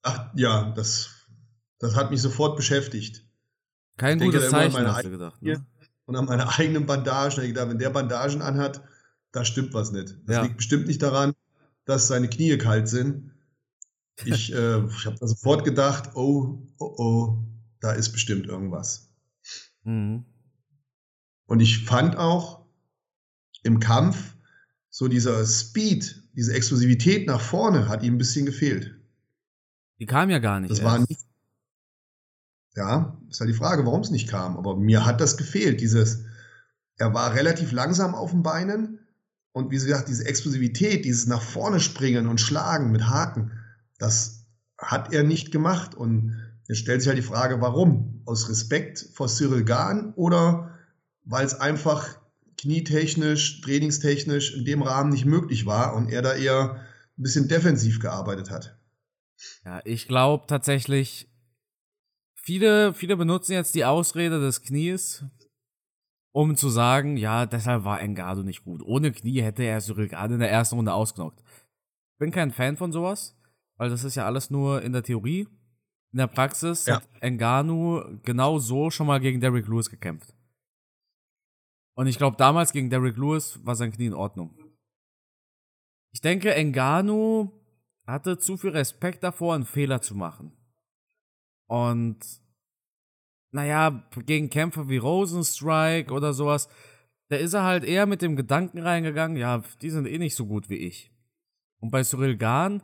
Ach, 0.02 0.32
ja, 0.34 0.72
das, 0.72 1.28
das 1.78 1.94
hat 1.94 2.10
mich 2.10 2.20
sofort 2.20 2.56
beschäftigt. 2.56 3.24
Kein 3.96 4.18
ich 4.18 4.24
gutes 4.24 4.50
denke, 4.50 4.72
Zeichen, 4.72 4.88
hast 4.88 5.04
du 5.04 5.10
gedacht. 5.10 5.40
Ne? 5.40 5.64
Und 6.12 6.16
an 6.16 6.26
meine 6.26 6.48
eigenen 6.58 6.86
Bandagen. 6.86 7.42
Ich 7.42 7.48
gedacht, 7.48 7.68
wenn 7.68 7.78
der 7.78 7.90
Bandagen 7.90 8.42
anhat, 8.42 8.82
da 9.32 9.44
stimmt 9.44 9.74
was 9.74 9.92
nicht. 9.92 10.16
Das 10.26 10.36
ja. 10.36 10.42
liegt 10.42 10.58
bestimmt 10.58 10.86
nicht 10.86 11.02
daran, 11.02 11.32
dass 11.84 12.08
seine 12.08 12.28
Knie 12.28 12.56
kalt 12.58 12.88
sind. 12.88 13.32
Ich, 14.24 14.52
äh, 14.52 14.84
ich 14.86 15.06
habe 15.06 15.16
da 15.18 15.26
sofort 15.26 15.64
gedacht, 15.64 16.10
oh, 16.14 16.62
oh, 16.78 16.94
oh, 16.98 17.38
da 17.80 17.92
ist 17.92 18.12
bestimmt 18.12 18.46
irgendwas. 18.46 19.10
Mhm. 19.84 20.24
Und 21.46 21.60
ich 21.60 21.84
fand 21.84 22.16
auch 22.16 22.64
im 23.62 23.80
Kampf 23.80 24.36
so 24.90 25.08
dieser 25.08 25.44
Speed, 25.46 26.22
diese 26.34 26.54
Exklusivität 26.54 27.26
nach 27.26 27.40
vorne 27.40 27.88
hat 27.88 28.02
ihm 28.02 28.14
ein 28.14 28.18
bisschen 28.18 28.46
gefehlt. 28.46 28.94
Die 29.98 30.06
kam 30.06 30.30
ja 30.30 30.38
gar 30.38 30.60
nicht. 30.60 30.70
Das 30.70 30.80
erst. 30.80 30.90
war 30.90 30.98
nicht, 30.98 31.20
ja, 32.74 33.18
ist 33.28 33.40
halt 33.40 33.50
die 33.50 33.54
Frage, 33.54 33.84
warum 33.84 34.00
es 34.00 34.10
nicht 34.10 34.28
kam. 34.28 34.56
Aber 34.56 34.76
mir 34.76 35.04
hat 35.04 35.20
das 35.20 35.36
gefehlt. 35.36 35.80
Dieses, 35.80 36.24
er 36.96 37.14
war 37.14 37.34
relativ 37.34 37.72
langsam 37.72 38.14
auf 38.14 38.30
den 38.30 38.42
Beinen 38.42 39.00
und 39.52 39.70
wie 39.70 39.74
gesagt, 39.74 40.08
diese 40.08 40.24
Explosivität, 40.24 41.04
dieses 41.04 41.26
nach 41.26 41.42
vorne 41.42 41.80
springen 41.80 42.26
und 42.26 42.40
schlagen 42.40 42.90
mit 42.90 43.08
Haken, 43.08 43.52
das 43.98 44.46
hat 44.78 45.12
er 45.12 45.22
nicht 45.22 45.52
gemacht. 45.52 45.94
Und 45.94 46.40
jetzt 46.68 46.78
stellt 46.78 47.02
sich 47.02 47.08
halt 47.08 47.18
die 47.18 47.22
Frage, 47.22 47.60
warum? 47.60 48.22
Aus 48.24 48.48
Respekt 48.48 49.08
vor 49.12 49.28
Cyril 49.28 49.64
Gahn 49.64 50.14
oder 50.14 50.78
weil 51.24 51.44
es 51.44 51.54
einfach 51.54 52.18
knietechnisch, 52.56 53.60
trainingstechnisch 53.60 54.54
in 54.56 54.64
dem 54.64 54.82
Rahmen 54.82 55.10
nicht 55.10 55.24
möglich 55.24 55.66
war 55.66 55.94
und 55.94 56.08
er 56.08 56.22
da 56.22 56.34
eher 56.34 56.76
ein 57.18 57.22
bisschen 57.22 57.48
defensiv 57.48 58.00
gearbeitet 58.00 58.50
hat. 58.50 58.78
Ja, 59.64 59.80
ich 59.84 60.06
glaube 60.06 60.46
tatsächlich, 60.46 61.28
Viele, 62.44 62.92
viele 62.92 63.16
benutzen 63.16 63.52
jetzt 63.52 63.74
die 63.74 63.84
Ausrede 63.84 64.40
des 64.40 64.62
Knies, 64.62 65.24
um 66.34 66.56
zu 66.56 66.70
sagen, 66.70 67.16
ja, 67.16 67.46
deshalb 67.46 67.84
war 67.84 68.00
Engado 68.00 68.42
nicht 68.42 68.64
gut. 68.64 68.82
Ohne 68.82 69.12
Knie 69.12 69.42
hätte 69.42 69.62
er 69.62 69.80
Cyril 69.80 70.08
gerade 70.08 70.34
in 70.34 70.40
der 70.40 70.50
ersten 70.50 70.74
Runde 70.76 70.92
ausgenockt. 70.92 71.42
Bin 72.18 72.32
kein 72.32 72.50
Fan 72.50 72.76
von 72.76 72.90
sowas, 72.92 73.38
weil 73.76 73.90
das 73.90 74.02
ist 74.02 74.16
ja 74.16 74.26
alles 74.26 74.50
nur 74.50 74.82
in 74.82 74.92
der 74.92 75.02
Theorie. 75.04 75.46
In 76.12 76.18
der 76.18 76.26
Praxis 76.26 76.86
Ja. 76.86 76.96
hat 76.96 77.08
Enganu 77.20 78.02
genau 78.22 78.58
so 78.58 78.90
schon 78.90 79.06
mal 79.06 79.20
gegen 79.20 79.40
Derrick 79.40 79.66
Lewis 79.68 79.88
gekämpft. 79.88 80.34
Und 81.94 82.06
ich 82.06 82.18
glaube, 82.18 82.36
damals 82.38 82.72
gegen 82.72 82.90
Derrick 82.90 83.16
Lewis 83.16 83.64
war 83.64 83.76
sein 83.76 83.92
Knie 83.92 84.06
in 84.06 84.14
Ordnung. 84.14 84.56
Ich 86.12 86.20
denke, 86.20 86.54
Enganu 86.54 87.50
hatte 88.06 88.38
zu 88.38 88.56
viel 88.56 88.70
Respekt 88.70 89.22
davor, 89.22 89.54
einen 89.54 89.64
Fehler 89.64 90.00
zu 90.02 90.14
machen. 90.14 90.52
Und 91.66 92.18
naja, 93.50 94.02
gegen 94.26 94.50
Kämpfer 94.50 94.88
wie 94.88 94.96
Rosenstrike 94.96 96.12
oder 96.12 96.32
sowas, 96.32 96.68
da 97.28 97.36
ist 97.36 97.54
er 97.54 97.62
halt 97.62 97.84
eher 97.84 98.06
mit 98.06 98.22
dem 98.22 98.36
Gedanken 98.36 98.78
reingegangen, 98.78 99.36
ja, 99.36 99.62
die 99.80 99.90
sind 99.90 100.06
eh 100.06 100.18
nicht 100.18 100.34
so 100.34 100.46
gut 100.46 100.68
wie 100.68 100.76
ich. 100.76 101.12
Und 101.80 101.90
bei 101.90 102.02
Cyril 102.02 102.36
Gahn, 102.36 102.82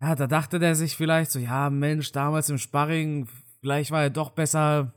ja, 0.00 0.14
da 0.14 0.26
dachte 0.26 0.58
der 0.58 0.74
sich 0.74 0.96
vielleicht 0.96 1.30
so, 1.30 1.38
ja, 1.38 1.70
Mensch, 1.70 2.12
damals 2.12 2.50
im 2.50 2.58
Sparring, 2.58 3.28
vielleicht 3.60 3.90
war 3.90 4.02
er 4.02 4.10
doch 4.10 4.30
besser. 4.30 4.94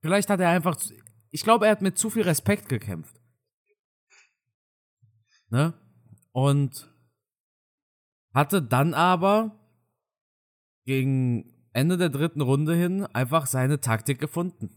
Vielleicht 0.00 0.30
hat 0.30 0.40
er 0.40 0.50
einfach, 0.50 0.76
ich 1.30 1.42
glaube, 1.42 1.66
er 1.66 1.72
hat 1.72 1.82
mit 1.82 1.98
zu 1.98 2.10
viel 2.10 2.22
Respekt 2.22 2.68
gekämpft. 2.68 3.20
Ne? 5.50 5.74
Und 6.32 6.88
hatte 8.32 8.62
dann 8.62 8.94
aber 8.94 9.58
gegen 10.84 11.53
Ende 11.74 11.98
der 11.98 12.08
dritten 12.08 12.40
Runde 12.40 12.74
hin 12.74 13.04
einfach 13.06 13.46
seine 13.46 13.80
Taktik 13.80 14.20
gefunden. 14.20 14.70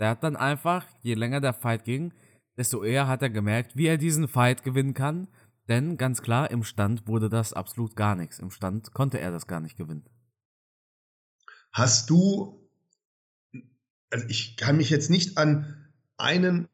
Der 0.00 0.08
hat 0.08 0.24
dann 0.24 0.34
einfach, 0.34 0.86
je 1.02 1.14
länger 1.14 1.40
der 1.40 1.52
Fight 1.52 1.84
ging, 1.84 2.12
desto 2.56 2.82
eher 2.82 3.06
hat 3.06 3.22
er 3.22 3.30
gemerkt, 3.30 3.76
wie 3.76 3.86
er 3.86 3.98
diesen 3.98 4.26
Fight 4.26 4.64
gewinnen 4.64 4.94
kann. 4.94 5.28
Denn 5.68 5.96
ganz 5.96 6.22
klar, 6.22 6.50
im 6.50 6.64
Stand 6.64 7.06
wurde 7.06 7.28
das 7.28 7.52
absolut 7.52 7.96
gar 7.96 8.16
nichts. 8.16 8.38
Im 8.38 8.50
Stand 8.50 8.92
konnte 8.92 9.20
er 9.20 9.30
das 9.30 9.46
gar 9.46 9.60
nicht 9.60 9.76
gewinnen. 9.76 10.08
Hast 11.70 12.08
du, 12.08 12.68
also 14.10 14.26
ich 14.28 14.56
kann 14.56 14.78
mich 14.78 14.88
jetzt 14.88 15.10
nicht 15.10 15.36
an 15.36 15.90
einen 16.16 16.68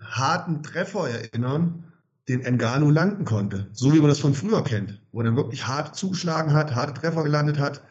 harten 0.00 0.62
Treffer 0.62 1.08
erinnern, 1.08 1.92
den 2.28 2.40
Engano 2.40 2.90
landen 2.90 3.24
konnte. 3.24 3.68
So 3.72 3.92
wie 3.92 3.98
man 3.98 4.08
das 4.08 4.20
von 4.20 4.34
früher 4.34 4.64
kennt, 4.64 5.00
wo 5.12 5.20
er 5.20 5.24
dann 5.24 5.36
wirklich 5.36 5.66
hart 5.66 5.94
zugeschlagen 5.94 6.52
hat, 6.52 6.74
harte 6.74 6.94
Treffer 6.94 7.22
gelandet 7.22 7.58
hat. 7.58 7.82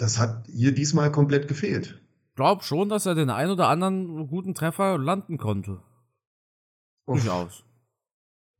Das 0.00 0.18
hat 0.18 0.46
hier 0.46 0.72
diesmal 0.72 1.12
komplett 1.12 1.46
gefehlt. 1.46 2.00
Glaub 2.34 2.64
schon, 2.64 2.88
dass 2.88 3.04
er 3.04 3.14
den 3.14 3.28
ein 3.28 3.50
oder 3.50 3.68
anderen 3.68 4.28
guten 4.28 4.54
Treffer 4.54 4.96
landen 4.96 5.36
konnte. 5.36 5.82
Durchaus. 7.04 7.64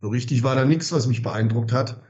So 0.02 0.08
richtig 0.08 0.42
war 0.42 0.54
da 0.54 0.66
nichts, 0.66 0.92
was 0.92 1.06
mich 1.06 1.22
beeindruckt 1.22 1.72
hat. 1.72 2.02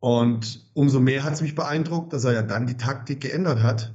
Und 0.00 0.68
umso 0.74 0.98
mehr 0.98 1.22
hat 1.22 1.34
es 1.34 1.40
mich 1.40 1.54
beeindruckt, 1.54 2.12
dass 2.12 2.24
er 2.24 2.32
ja 2.32 2.42
dann 2.42 2.66
die 2.66 2.76
Taktik 2.76 3.20
geändert 3.20 3.62
hat 3.62 3.94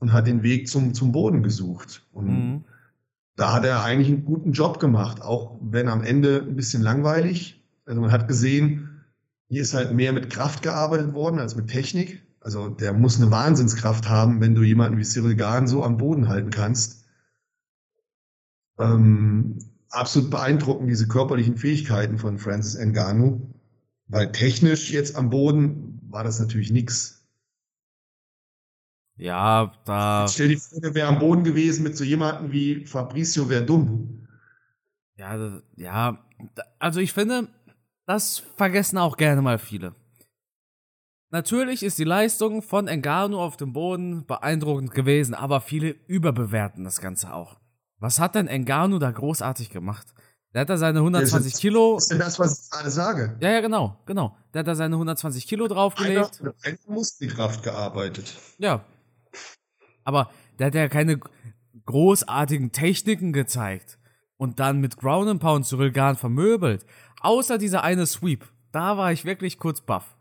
und 0.00 0.12
hat 0.12 0.26
den 0.26 0.42
Weg 0.42 0.68
zum, 0.68 0.92
zum 0.92 1.10
Boden 1.12 1.42
gesucht. 1.42 2.06
Und 2.12 2.26
Mhm. 2.26 2.64
da 3.36 3.54
hat 3.54 3.64
er 3.64 3.84
eigentlich 3.84 4.08
einen 4.08 4.26
guten 4.26 4.52
Job 4.52 4.80
gemacht, 4.80 5.22
auch 5.22 5.58
wenn 5.62 5.88
am 5.88 6.04
Ende 6.04 6.42
ein 6.46 6.56
bisschen 6.56 6.82
langweilig. 6.82 7.64
Also 7.86 8.02
man 8.02 8.12
hat 8.12 8.28
gesehen, 8.28 9.02
hier 9.48 9.62
ist 9.62 9.72
halt 9.72 9.92
mehr 9.94 10.12
mit 10.12 10.28
Kraft 10.28 10.62
gearbeitet 10.62 11.14
worden 11.14 11.38
als 11.38 11.56
mit 11.56 11.68
Technik. 11.68 12.22
Also 12.44 12.68
der 12.68 12.92
muss 12.92 13.16
eine 13.20 13.30
Wahnsinnskraft 13.30 14.08
haben, 14.10 14.42
wenn 14.42 14.54
du 14.54 14.62
jemanden 14.62 14.98
wie 14.98 15.02
Cyril 15.04 15.34
Gahn 15.34 15.66
so 15.66 15.82
am 15.82 15.96
Boden 15.96 16.28
halten 16.28 16.50
kannst. 16.50 17.06
Ähm, 18.78 19.58
absolut 19.88 20.30
beeindruckend, 20.30 20.90
diese 20.90 21.08
körperlichen 21.08 21.56
Fähigkeiten 21.56 22.18
von 22.18 22.36
Francis 22.38 22.78
Ngannou. 22.78 23.50
Weil 24.08 24.30
technisch 24.30 24.92
jetzt 24.92 25.16
am 25.16 25.30
Boden 25.30 26.00
war 26.10 26.22
das 26.22 26.38
natürlich 26.38 26.70
nix. 26.70 27.26
Ja, 29.16 29.72
da. 29.86 30.26
Stell 30.28 30.48
dir 30.48 30.58
vor, 30.58 30.82
der 30.82 30.94
wäre 30.94 31.08
am 31.08 31.20
Boden 31.20 31.44
gewesen 31.44 31.82
mit 31.82 31.96
so 31.96 32.04
jemandem 32.04 32.52
wie 32.52 32.84
Fabricio 32.84 33.46
Verdum. 33.46 34.26
Ja, 35.16 35.38
das- 35.38 35.62
ja. 35.76 36.18
Also 36.78 37.00
ich 37.00 37.14
finde, 37.14 37.48
das 38.04 38.40
vergessen 38.56 38.98
auch 38.98 39.16
gerne 39.16 39.40
mal 39.40 39.58
viele. 39.58 39.94
Natürlich 41.34 41.82
ist 41.82 41.98
die 41.98 42.04
Leistung 42.04 42.62
von 42.62 42.86
Engano 42.86 43.44
auf 43.44 43.56
dem 43.56 43.72
Boden 43.72 44.24
beeindruckend 44.24 44.92
gewesen, 44.92 45.34
aber 45.34 45.60
viele 45.60 45.88
überbewerten 46.06 46.84
das 46.84 47.00
Ganze 47.00 47.34
auch. 47.34 47.56
Was 47.98 48.20
hat 48.20 48.36
denn 48.36 48.46
Engano 48.46 49.00
da 49.00 49.10
großartig 49.10 49.70
gemacht? 49.70 50.14
Der 50.52 50.60
hat 50.60 50.70
da 50.70 50.76
seine 50.76 51.00
120 51.00 51.32
Das 51.46 51.54
ist- 51.54 51.60
Kilo. 51.60 51.94
Das 51.94 52.04
ist 52.04 52.12
ja 52.12 52.18
das, 52.18 52.38
was 52.38 52.62
ich 52.66 52.70
gerade 52.70 52.88
sage. 52.88 53.36
Ja, 53.40 53.50
ja, 53.50 53.60
genau, 53.62 53.98
genau. 54.06 54.36
Der 54.52 54.60
hat 54.60 54.68
da 54.68 54.76
seine 54.76 54.94
120 54.96 55.48
Kilo 55.48 55.64
Einer, 55.64 55.74
draufgelegt. 55.74 56.40
einer 56.62 56.78
muss 56.86 57.16
die 57.18 57.26
Kraft 57.26 57.64
gearbeitet. 57.64 58.32
Ja. 58.58 58.84
Aber 60.04 60.30
der 60.60 60.68
hat 60.68 60.76
ja 60.76 60.88
keine 60.88 61.18
großartigen 61.84 62.70
Techniken 62.70 63.32
gezeigt. 63.32 63.98
Und 64.36 64.60
dann 64.60 64.80
mit 64.80 64.98
Ground 64.98 65.28
and 65.28 65.40
Pound 65.40 65.66
Cyril 65.66 65.90
Gahn 65.90 66.14
vermöbelt. 66.14 66.86
Außer 67.22 67.58
dieser 67.58 67.82
eine 67.82 68.06
Sweep. 68.06 68.44
Da 68.70 68.96
war 68.96 69.10
ich 69.10 69.24
wirklich 69.24 69.58
kurz 69.58 69.80
baff. 69.80 70.14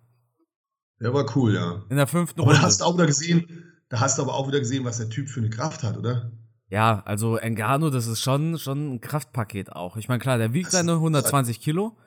Der 1.04 1.14
war 1.14 1.26
cool, 1.36 1.54
ja. 1.54 1.84
In 1.90 1.98
der 1.98 2.08
fünften 2.08 2.40
Aber 2.42 2.52
da 2.52 2.56
Runde. 2.58 2.66
hast 2.68 2.82
du 2.82 2.86
auch 2.86 2.94
wieder 2.96 3.06
gesehen, 3.08 3.74
da 3.90 4.00
hast 4.00 4.18
du 4.18 4.22
aber 4.24 4.34
auch 4.34 4.48
wieder 4.48 4.60
gesehen, 4.60 4.86
was 4.86 4.98
der 4.98 5.10
Typ 5.10 5.28
für 5.30 5.40
eine 5.42 5.50
Kraft 5.50 5.84
hat, 5.84 5.98
oder? 5.98 6.32
Ja, 6.70 7.04
also 7.06 7.38
Engano, 7.38 7.90
das 7.90 8.08
ist 8.08 8.22
schon, 8.22 8.58
schon 8.58 8.96
ein 8.96 9.02
Kraftpaket 9.02 9.72
auch. 9.74 9.98
Ich 9.98 10.08
meine, 10.08 10.20
klar, 10.20 10.38
der 10.38 10.54
wiegt 10.54 10.68
Das 10.68 10.74
seine 10.74 10.94
ist- 10.94 10.98
120 10.98 11.60
Kilo, 11.60 11.98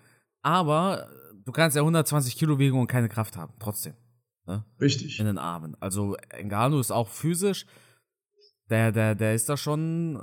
aber 0.43 1.09
du 1.45 1.53
kannst 1.53 1.77
ja 1.77 1.83
120 1.83 2.37
Kilo 2.37 2.59
wiegen 2.59 2.79
und 2.81 2.87
keine 2.89 3.09
Kraft 3.09 3.37
haben, 3.37 3.53
trotzdem. 3.61 3.95
Ne? 4.47 4.65
Richtig. 4.81 5.21
In 5.21 5.27
den 5.27 5.39
Armen. 5.39 5.77
Also 5.81 6.17
Engano 6.31 6.81
ist 6.81 6.91
auch 6.91 7.09
physisch, 7.09 7.67
der, 8.71 8.91
der, 8.93 9.15
der 9.15 9.35
ist 9.35 9.49
da 9.49 9.57
schon 9.57 10.21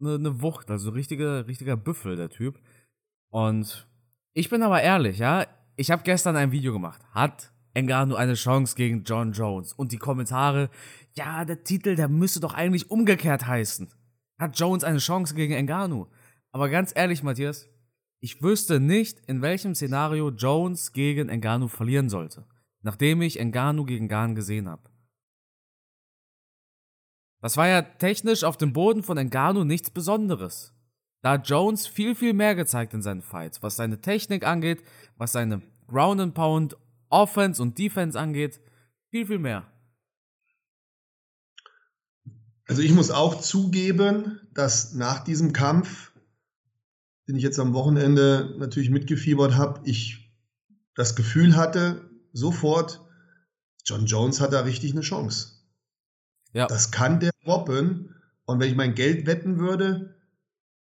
eine, 0.00 0.14
eine 0.14 0.40
Wucht, 0.40 0.70
also 0.70 0.90
richtige, 0.90 1.46
richtiger 1.46 1.76
Büffel, 1.76 2.16
der 2.16 2.30
Typ. 2.30 2.58
Und 3.30 3.86
ich 4.32 4.48
bin 4.48 4.62
aber 4.62 4.80
ehrlich, 4.82 5.18
ja, 5.18 5.46
ich 5.76 5.90
habe 5.90 6.02
gestern 6.04 6.36
ein 6.36 6.52
Video 6.52 6.72
gemacht. 6.72 7.02
Hat 7.12 7.52
Engano 7.74 8.14
eine 8.14 8.34
Chance 8.34 8.74
gegen 8.76 9.04
John 9.04 9.32
Jones? 9.32 9.72
Und 9.72 9.92
die 9.92 9.98
Kommentare, 9.98 10.70
ja, 11.14 11.44
der 11.44 11.64
Titel, 11.64 11.96
der 11.96 12.08
müsste 12.08 12.40
doch 12.40 12.54
eigentlich 12.54 12.90
umgekehrt 12.90 13.46
heißen. 13.46 13.92
Hat 14.38 14.58
Jones 14.58 14.84
eine 14.84 14.98
Chance 14.98 15.34
gegen 15.34 15.54
Engano? 15.54 16.08
Aber 16.52 16.68
ganz 16.68 16.92
ehrlich, 16.94 17.22
Matthias, 17.22 17.68
ich 18.20 18.42
wüsste 18.42 18.78
nicht, 18.78 19.18
in 19.26 19.42
welchem 19.42 19.74
Szenario 19.74 20.30
Jones 20.30 20.92
gegen 20.92 21.28
Engano 21.28 21.68
verlieren 21.68 22.08
sollte, 22.08 22.46
nachdem 22.82 23.22
ich 23.22 23.40
Engano 23.40 23.84
gegen 23.84 24.08
Gan 24.08 24.34
gesehen 24.34 24.68
habe. 24.68 24.90
Das 27.40 27.56
war 27.56 27.66
ja 27.66 27.82
technisch 27.82 28.44
auf 28.44 28.56
dem 28.56 28.72
Boden 28.72 29.02
von 29.02 29.18
Engano 29.18 29.64
nichts 29.64 29.90
Besonderes. 29.90 30.72
Da 31.22 31.32
hat 31.32 31.48
Jones 31.48 31.86
viel, 31.86 32.14
viel 32.14 32.32
mehr 32.32 32.54
gezeigt 32.54 32.94
in 32.94 33.02
seinen 33.02 33.22
Fights, 33.22 33.62
was 33.62 33.76
seine 33.76 34.00
Technik 34.00 34.46
angeht, 34.46 34.82
was 35.16 35.32
seine 35.32 35.62
Ground 35.88 36.20
and 36.20 36.34
Pound, 36.34 36.76
Offense 37.12 37.62
und 37.62 37.78
Defense 37.78 38.18
angeht. 38.18 38.60
Viel, 39.10 39.26
viel 39.26 39.38
mehr. 39.38 39.70
Also 42.66 42.82
ich 42.82 42.92
muss 42.92 43.10
auch 43.10 43.40
zugeben, 43.40 44.40
dass 44.54 44.94
nach 44.94 45.22
diesem 45.24 45.52
Kampf, 45.52 46.12
den 47.28 47.36
ich 47.36 47.42
jetzt 47.42 47.58
am 47.58 47.74
Wochenende 47.74 48.54
natürlich 48.58 48.90
mitgefiebert 48.90 49.56
habe, 49.56 49.80
ich 49.84 50.32
das 50.94 51.16
Gefühl 51.16 51.56
hatte, 51.56 52.10
sofort, 52.32 53.00
John 53.84 54.06
Jones 54.06 54.40
hat 54.40 54.52
da 54.52 54.60
richtig 54.60 54.92
eine 54.92 55.00
Chance. 55.00 55.52
Ja. 56.52 56.66
Das 56.66 56.90
kann 56.90 57.20
der 57.20 57.32
robben. 57.46 58.14
Und 58.44 58.60
wenn 58.60 58.70
ich 58.70 58.76
mein 58.76 58.94
Geld 58.94 59.26
wetten 59.26 59.58
würde, 59.58 60.14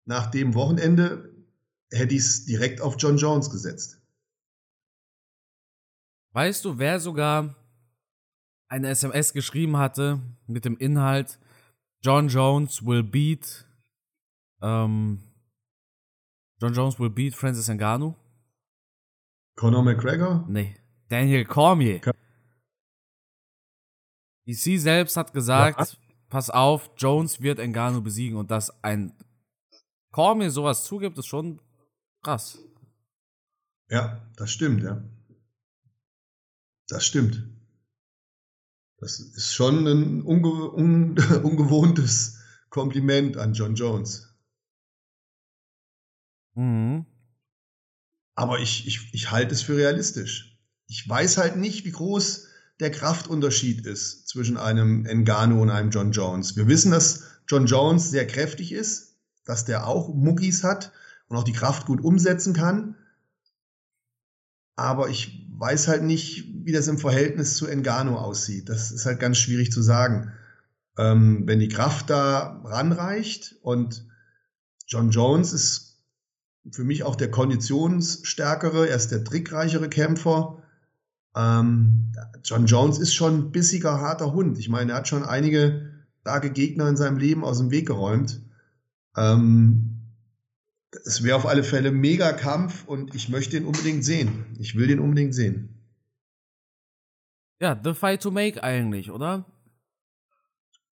nach 0.04 0.26
dem 0.26 0.54
Wochenende 0.54 1.34
hätte 1.90 2.14
ich 2.14 2.20
es 2.20 2.44
direkt 2.44 2.80
auf 2.80 2.96
John 2.98 3.16
Jones 3.16 3.50
gesetzt. 3.50 4.03
Weißt 6.34 6.64
du, 6.64 6.78
wer 6.78 6.98
sogar 6.98 7.54
eine 8.68 8.88
SMS 8.88 9.32
geschrieben 9.32 9.76
hatte 9.76 10.20
mit 10.48 10.64
dem 10.64 10.76
Inhalt 10.76 11.38
John 12.02 12.28
Jones 12.28 12.84
will 12.84 13.04
beat 13.04 13.64
ähm, 14.60 15.22
John 16.60 16.74
Jones 16.74 16.98
will 16.98 17.10
beat 17.10 17.36
Francis 17.36 17.68
Ngannou? 17.68 18.16
Conor 19.56 19.84
McGregor? 19.84 20.44
Nee, 20.48 20.76
Daniel 21.08 21.44
Cormier. 21.44 22.00
DC 24.46 24.80
selbst 24.80 25.16
hat 25.16 25.32
gesagt, 25.32 25.96
pass 26.28 26.50
auf, 26.50 26.90
Jones 26.96 27.40
wird 27.40 27.58
Ngannou 27.60 28.02
besiegen 28.02 28.38
und 28.38 28.50
dass 28.50 28.82
ein 28.82 29.12
Cormier 30.10 30.50
sowas 30.50 30.82
zugibt, 30.84 31.16
ist 31.16 31.26
schon 31.26 31.60
krass. 32.22 32.58
Ja, 33.88 34.20
das 34.36 34.50
stimmt, 34.50 34.82
ja. 34.82 35.00
Das 36.88 37.04
stimmt. 37.06 37.48
Das 38.98 39.18
ist 39.18 39.54
schon 39.54 39.86
ein 39.86 40.22
unge 40.22 40.72
un 40.72 41.18
ungewohntes 41.42 42.38
Kompliment 42.70 43.36
an 43.36 43.52
John 43.54 43.74
Jones. 43.74 44.34
Mhm. 46.54 47.06
Aber 48.34 48.58
ich, 48.58 48.86
ich, 48.86 49.12
ich 49.12 49.30
halte 49.30 49.54
es 49.54 49.62
für 49.62 49.76
realistisch. 49.76 50.58
ich 50.86 51.08
weiß 51.08 51.38
halt 51.38 51.56
nicht, 51.56 51.84
wie 51.84 51.92
groß 51.92 52.48
der 52.80 52.90
Kraftunterschied 52.90 53.86
ist 53.86 54.28
zwischen 54.28 54.56
einem 54.56 55.06
Engano 55.06 55.62
und 55.62 55.70
einem 55.70 55.90
John 55.90 56.12
Jones. 56.12 56.56
Wir 56.56 56.66
wissen, 56.66 56.90
dass 56.90 57.24
John 57.48 57.66
Jones 57.66 58.10
sehr 58.10 58.26
kräftig 58.26 58.72
ist, 58.72 59.16
dass 59.44 59.64
der 59.64 59.86
auch 59.86 60.12
Muckis 60.12 60.64
hat 60.64 60.92
und 61.28 61.36
auch 61.36 61.44
die 61.44 61.52
Kraft 61.52 61.86
gut 61.86 62.00
umsetzen 62.00 62.54
kann. 62.54 62.96
Aber 64.76 65.08
ich 65.08 65.43
weiß 65.58 65.88
halt 65.88 66.02
nicht, 66.02 66.46
wie 66.64 66.72
das 66.72 66.88
im 66.88 66.98
Verhältnis 66.98 67.56
zu 67.56 67.66
Engano 67.66 68.16
aussieht. 68.18 68.68
Das 68.68 68.90
ist 68.90 69.06
halt 69.06 69.20
ganz 69.20 69.38
schwierig 69.38 69.70
zu 69.72 69.82
sagen. 69.82 70.32
Ähm, 70.96 71.42
wenn 71.46 71.60
die 71.60 71.68
Kraft 71.68 72.10
da 72.10 72.60
ranreicht 72.64 73.56
und 73.62 74.06
John 74.86 75.10
Jones 75.10 75.52
ist 75.52 75.98
für 76.70 76.84
mich 76.84 77.02
auch 77.02 77.16
der 77.16 77.30
konditionsstärkere, 77.30 78.88
er 78.88 78.96
ist 78.96 79.10
der 79.10 79.24
trickreichere 79.24 79.88
Kämpfer. 79.88 80.62
Ähm, 81.36 82.12
John 82.42 82.66
Jones 82.66 82.98
ist 82.98 83.14
schon 83.14 83.34
ein 83.34 83.52
bissiger, 83.52 84.00
harter 84.00 84.32
Hund. 84.32 84.58
Ich 84.58 84.68
meine, 84.68 84.92
er 84.92 84.98
hat 84.98 85.08
schon 85.08 85.24
einige 85.24 85.90
starke 86.20 86.50
Gegner 86.50 86.88
in 86.88 86.96
seinem 86.96 87.18
Leben 87.18 87.44
aus 87.44 87.58
dem 87.58 87.70
Weg 87.70 87.86
geräumt. 87.86 88.40
Ähm, 89.16 89.93
es 91.04 91.22
wäre 91.22 91.36
auf 91.36 91.46
alle 91.46 91.64
Fälle 91.64 91.90
mega 91.90 92.32
Kampf 92.32 92.84
und 92.86 93.14
ich 93.14 93.28
möchte 93.28 93.56
ihn 93.56 93.64
unbedingt 93.64 94.04
sehen. 94.04 94.46
Ich 94.58 94.76
will 94.76 94.86
den 94.86 95.00
unbedingt 95.00 95.34
sehen. 95.34 95.68
Ja, 97.60 97.80
the 97.82 97.94
fight 97.94 98.22
to 98.22 98.30
make 98.30 98.62
eigentlich, 98.62 99.10
oder? 99.10 99.46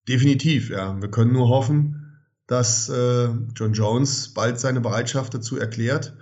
Definitiv, 0.08 0.70
ja. 0.70 1.00
Wir 1.00 1.10
können 1.10 1.32
nur 1.32 1.48
hoffen, 1.48 2.22
dass 2.46 2.88
äh, 2.88 3.28
John 3.54 3.72
Jones 3.72 4.34
bald 4.34 4.58
seine 4.58 4.80
Bereitschaft 4.80 5.34
dazu 5.34 5.58
erklärt 5.58 6.16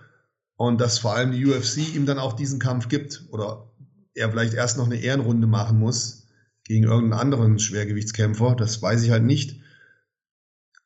und 0.56 0.80
dass 0.80 0.98
vor 0.98 1.14
allem 1.14 1.32
die 1.32 1.46
UFC 1.46 1.94
ihm 1.94 2.06
dann 2.06 2.18
auch 2.18 2.34
diesen 2.34 2.58
Kampf 2.58 2.88
gibt 2.88 3.24
oder 3.30 3.72
er 4.14 4.30
vielleicht 4.30 4.54
erst 4.54 4.76
noch 4.76 4.86
eine 4.86 5.00
Ehrenrunde 5.00 5.46
machen 5.46 5.78
muss 5.78 6.28
gegen 6.64 6.84
irgendeinen 6.84 7.20
anderen 7.20 7.58
Schwergewichtskämpfer. 7.58 8.54
Das 8.54 8.82
weiß 8.82 9.02
ich 9.02 9.10
halt 9.10 9.24
nicht. 9.24 9.59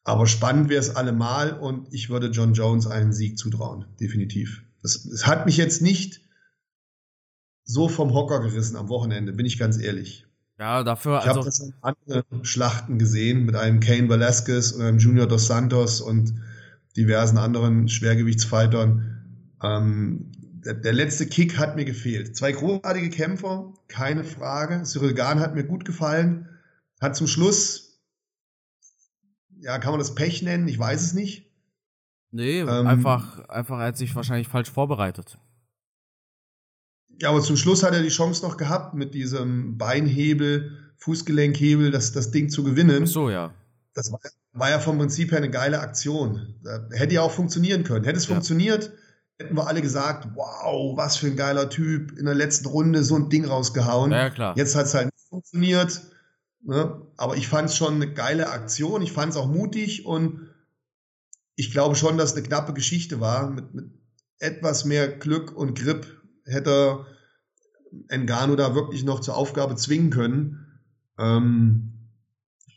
Aber 0.04 0.26
spannend 0.26 0.68
wäre 0.68 0.80
es 0.80 0.94
allemal 0.94 1.52
und 1.58 1.92
ich 1.92 2.10
würde 2.10 2.28
John 2.28 2.52
Jones 2.52 2.86
einen 2.86 3.12
Sieg 3.12 3.38
zutrauen, 3.38 3.86
definitiv. 3.98 4.62
Das, 4.82 5.08
das 5.10 5.26
hat 5.26 5.46
mich 5.46 5.56
jetzt 5.56 5.80
nicht 5.80 6.20
so 7.64 7.88
vom 7.88 8.12
Hocker 8.12 8.40
gerissen 8.40 8.76
am 8.76 8.90
Wochenende, 8.90 9.32
bin 9.32 9.46
ich 9.46 9.58
ganz 9.58 9.78
ehrlich. 9.78 10.26
Ja, 10.58 10.84
dafür. 10.84 11.20
Ich 11.20 11.26
also 11.26 11.40
habe 11.40 11.46
das 11.46 11.60
in 11.60 11.74
anderen 11.80 12.44
Schlachten 12.44 12.98
gesehen 12.98 13.44
mit 13.44 13.56
einem 13.56 13.80
Kane 13.80 14.08
Velasquez 14.08 14.72
und 14.72 14.82
einem 14.82 14.98
Junior 14.98 15.26
Dos 15.26 15.46
Santos 15.46 16.00
und 16.00 16.34
diversen 16.96 17.38
anderen 17.38 17.88
Schwergewichtsfightern. 17.88 19.56
Ähm, 19.62 20.30
der, 20.64 20.74
der, 20.74 20.92
letzte 20.92 21.26
Kick 21.26 21.58
hat 21.58 21.76
mir 21.76 21.84
gefehlt. 21.84 22.36
Zwei 22.36 22.52
großartige 22.52 23.10
Kämpfer, 23.10 23.72
keine 23.88 24.22
Frage. 24.22 24.84
Cyril 24.84 25.14
Gahn 25.14 25.40
hat 25.40 25.54
mir 25.54 25.64
gut 25.64 25.84
gefallen. 25.84 26.48
Hat 27.00 27.16
zum 27.16 27.26
Schluss 27.26 27.83
ja, 29.64 29.78
kann 29.78 29.92
man 29.92 29.98
das 29.98 30.14
Pech 30.14 30.42
nennen? 30.42 30.68
Ich 30.68 30.78
weiß 30.78 31.02
es 31.02 31.14
nicht. 31.14 31.50
Nee, 32.30 32.60
ähm, 32.60 32.86
einfach, 32.86 33.48
einfach, 33.48 33.78
er 33.78 33.86
hat 33.86 33.96
sich 33.96 34.14
wahrscheinlich 34.14 34.48
falsch 34.48 34.70
vorbereitet. 34.70 35.38
Ja, 37.20 37.30
aber 37.30 37.40
zum 37.40 37.56
Schluss 37.56 37.82
hat 37.82 37.94
er 37.94 38.02
die 38.02 38.08
Chance 38.08 38.44
noch 38.44 38.56
gehabt, 38.56 38.94
mit 38.94 39.14
diesem 39.14 39.78
Beinhebel, 39.78 40.92
Fußgelenkhebel, 40.98 41.90
das, 41.90 42.12
das 42.12 42.30
Ding 42.30 42.50
zu 42.50 42.62
gewinnen. 42.64 43.04
Ach 43.04 43.08
so, 43.08 43.30
ja. 43.30 43.54
Das 43.94 44.12
war, 44.12 44.18
war, 44.52 44.70
ja 44.70 44.80
vom 44.80 44.98
Prinzip 44.98 45.30
her 45.30 45.38
eine 45.38 45.50
geile 45.50 45.80
Aktion. 45.80 46.56
Hätte 46.90 47.14
ja 47.14 47.22
auch 47.22 47.30
funktionieren 47.30 47.84
können. 47.84 48.04
Hätte 48.04 48.18
es 48.18 48.26
ja. 48.26 48.34
funktioniert, 48.34 48.92
hätten 49.38 49.56
wir 49.56 49.66
alle 49.66 49.80
gesagt, 49.80 50.28
wow, 50.34 50.96
was 50.96 51.16
für 51.16 51.28
ein 51.28 51.36
geiler 51.36 51.70
Typ, 51.70 52.18
in 52.18 52.26
der 52.26 52.34
letzten 52.34 52.66
Runde 52.66 53.04
so 53.04 53.14
ein 53.14 53.30
Ding 53.30 53.46
rausgehauen. 53.46 54.10
Ja, 54.10 54.28
klar. 54.28 54.54
Jetzt 54.56 54.74
hat 54.74 54.86
es 54.86 54.94
halt 54.94 55.06
nicht 55.06 55.28
funktioniert. 55.28 56.02
Ne? 56.64 57.06
Aber 57.16 57.36
ich 57.36 57.48
fand 57.48 57.68
es 57.68 57.76
schon 57.76 57.94
eine 57.94 58.12
geile 58.12 58.50
Aktion. 58.50 59.02
Ich 59.02 59.12
fand 59.12 59.32
es 59.32 59.36
auch 59.36 59.48
mutig 59.48 60.06
und 60.06 60.48
ich 61.56 61.70
glaube 61.70 61.94
schon, 61.94 62.18
dass 62.18 62.30
es 62.30 62.36
eine 62.36 62.46
knappe 62.46 62.72
Geschichte 62.72 63.20
war. 63.20 63.50
Mit, 63.50 63.74
mit 63.74 63.90
etwas 64.38 64.84
mehr 64.84 65.08
Glück 65.08 65.52
und 65.54 65.78
Grip 65.78 66.22
hätte 66.44 67.06
Engano 68.08 68.56
da 68.56 68.74
wirklich 68.74 69.04
noch 69.04 69.20
zur 69.20 69.36
Aufgabe 69.36 69.76
zwingen 69.76 70.10
können. 70.10 70.80
Ähm, 71.18 72.10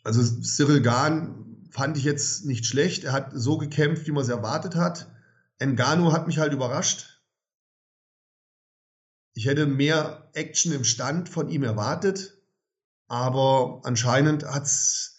also 0.03 0.21
Cyril 0.41 0.81
Gahn 0.81 1.67
fand 1.71 1.97
ich 1.97 2.03
jetzt 2.03 2.45
nicht 2.45 2.65
schlecht. 2.65 3.05
Er 3.05 3.13
hat 3.13 3.31
so 3.33 3.57
gekämpft, 3.57 4.07
wie 4.07 4.11
man 4.11 4.23
es 4.23 4.29
erwartet 4.29 4.75
hat. 4.75 5.11
Engano 5.59 6.11
hat 6.11 6.27
mich 6.27 6.37
halt 6.37 6.53
überrascht. 6.53 7.21
Ich 9.33 9.45
hätte 9.45 9.65
mehr 9.65 10.29
Action 10.33 10.71
im 10.71 10.83
Stand 10.83 11.29
von 11.29 11.49
ihm 11.49 11.63
erwartet. 11.63 12.36
Aber 13.07 13.81
anscheinend 13.83 14.45
hat 14.45 14.63
es 14.63 15.17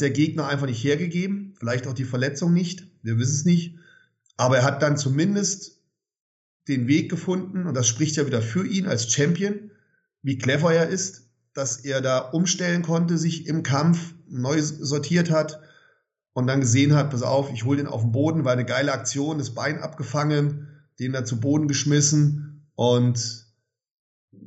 der 0.00 0.10
Gegner 0.10 0.48
einfach 0.48 0.66
nicht 0.66 0.82
hergegeben. 0.82 1.54
Vielleicht 1.58 1.86
auch 1.86 1.94
die 1.94 2.04
Verletzung 2.04 2.52
nicht. 2.52 2.86
Wir 3.02 3.18
wissen 3.18 3.34
es 3.34 3.44
nicht. 3.44 3.78
Aber 4.36 4.58
er 4.58 4.64
hat 4.64 4.82
dann 4.82 4.96
zumindest 4.96 5.82
den 6.68 6.86
Weg 6.86 7.10
gefunden, 7.10 7.66
und 7.66 7.74
das 7.74 7.88
spricht 7.88 8.16
ja 8.16 8.26
wieder 8.26 8.42
für 8.42 8.66
ihn 8.66 8.86
als 8.86 9.10
Champion, 9.10 9.70
wie 10.22 10.38
clever 10.38 10.72
er 10.72 10.88
ist, 10.88 11.28
dass 11.54 11.78
er 11.78 12.00
da 12.00 12.18
umstellen 12.18 12.82
konnte, 12.82 13.18
sich 13.18 13.46
im 13.46 13.62
Kampf 13.62 14.14
neu 14.28 14.60
sortiert 14.62 15.30
hat 15.30 15.60
und 16.34 16.46
dann 16.46 16.60
gesehen 16.60 16.94
hat, 16.94 17.10
pass 17.10 17.22
auf, 17.22 17.50
ich 17.52 17.64
hole 17.64 17.78
den 17.78 17.86
auf 17.86 18.02
den 18.02 18.12
Boden, 18.12 18.44
war 18.44 18.52
eine 18.52 18.66
geile 18.66 18.92
Aktion, 18.92 19.38
das 19.38 19.54
Bein 19.54 19.80
abgefangen, 19.80 20.68
den 21.00 21.12
da 21.12 21.24
zu 21.24 21.40
Boden 21.40 21.66
geschmissen 21.66 22.68
und 22.74 23.47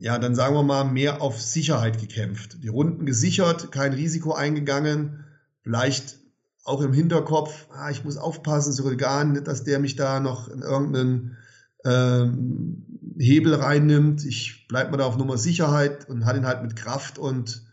ja, 0.01 0.17
dann 0.17 0.33
sagen 0.33 0.55
wir 0.55 0.63
mal, 0.63 0.83
mehr 0.83 1.21
auf 1.21 1.39
Sicherheit 1.39 1.99
gekämpft. 1.99 2.63
Die 2.63 2.69
Runden 2.69 3.05
gesichert, 3.05 3.71
kein 3.71 3.93
Risiko 3.93 4.33
eingegangen, 4.33 5.25
vielleicht 5.61 6.17
auch 6.63 6.81
im 6.81 6.91
Hinterkopf, 6.91 7.67
ah, 7.69 7.91
ich 7.91 8.03
muss 8.03 8.17
aufpassen, 8.17 8.73
nicht, 9.31 9.47
dass 9.47 9.63
der 9.63 9.77
mich 9.77 9.95
da 9.95 10.19
noch 10.19 10.47
in 10.47 10.61
irgendeinen 10.61 11.37
ähm, 11.85 12.83
Hebel 13.19 13.53
reinnimmt. 13.53 14.25
Ich 14.25 14.67
bleibe 14.67 14.89
mal 14.89 14.97
da 14.97 15.05
auf 15.05 15.17
Nummer 15.17 15.37
Sicherheit 15.37 16.09
und 16.09 16.25
hat 16.25 16.35
ihn 16.35 16.47
halt 16.47 16.63
mit 16.63 16.75
Kraft 16.75 17.19
und, 17.19 17.63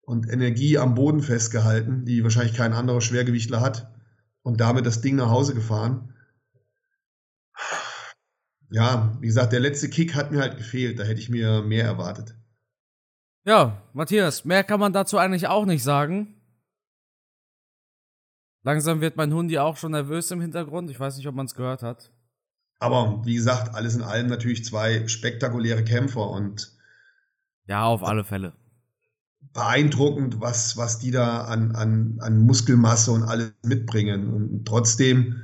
und 0.00 0.30
Energie 0.30 0.78
am 0.78 0.94
Boden 0.94 1.20
festgehalten, 1.20 2.06
die 2.06 2.22
wahrscheinlich 2.22 2.54
kein 2.54 2.72
anderer 2.72 3.02
Schwergewichtler 3.02 3.60
hat 3.60 3.92
und 4.42 4.62
damit 4.62 4.86
das 4.86 5.02
Ding 5.02 5.16
nach 5.16 5.28
Hause 5.28 5.52
gefahren 5.52 6.14
ja, 8.70 9.16
wie 9.20 9.26
gesagt, 9.26 9.52
der 9.52 9.60
letzte 9.60 9.88
Kick 9.88 10.14
hat 10.14 10.32
mir 10.32 10.40
halt 10.40 10.56
gefehlt. 10.56 10.98
Da 10.98 11.04
hätte 11.04 11.20
ich 11.20 11.28
mir 11.28 11.62
mehr 11.62 11.84
erwartet. 11.84 12.34
Ja, 13.44 13.82
Matthias, 13.92 14.44
mehr 14.44 14.64
kann 14.64 14.80
man 14.80 14.92
dazu 14.92 15.18
eigentlich 15.18 15.46
auch 15.46 15.66
nicht 15.66 15.82
sagen. 15.82 16.34
Langsam 18.64 19.00
wird 19.00 19.16
mein 19.16 19.32
Hundi 19.32 19.58
auch 19.58 19.76
schon 19.76 19.92
nervös 19.92 20.30
im 20.32 20.40
Hintergrund. 20.40 20.90
Ich 20.90 20.98
weiß 20.98 21.16
nicht, 21.16 21.28
ob 21.28 21.36
man 21.36 21.46
es 21.46 21.54
gehört 21.54 21.84
hat. 21.84 22.10
Aber 22.80 23.24
wie 23.24 23.36
gesagt, 23.36 23.74
alles 23.74 23.94
in 23.94 24.02
allem 24.02 24.26
natürlich 24.26 24.64
zwei 24.64 25.06
spektakuläre 25.06 25.84
Kämpfer 25.84 26.28
und. 26.28 26.76
Ja, 27.68 27.84
auf 27.84 28.02
alle 28.02 28.24
Fälle. 28.24 28.54
Beeindruckend, 29.52 30.40
was, 30.40 30.76
was 30.76 30.98
die 30.98 31.12
da 31.12 31.44
an, 31.44 31.76
an, 31.76 32.18
an 32.20 32.40
Muskelmasse 32.40 33.12
und 33.12 33.22
alles 33.22 33.52
mitbringen. 33.62 34.28
Und 34.28 34.64
trotzdem, 34.66 35.40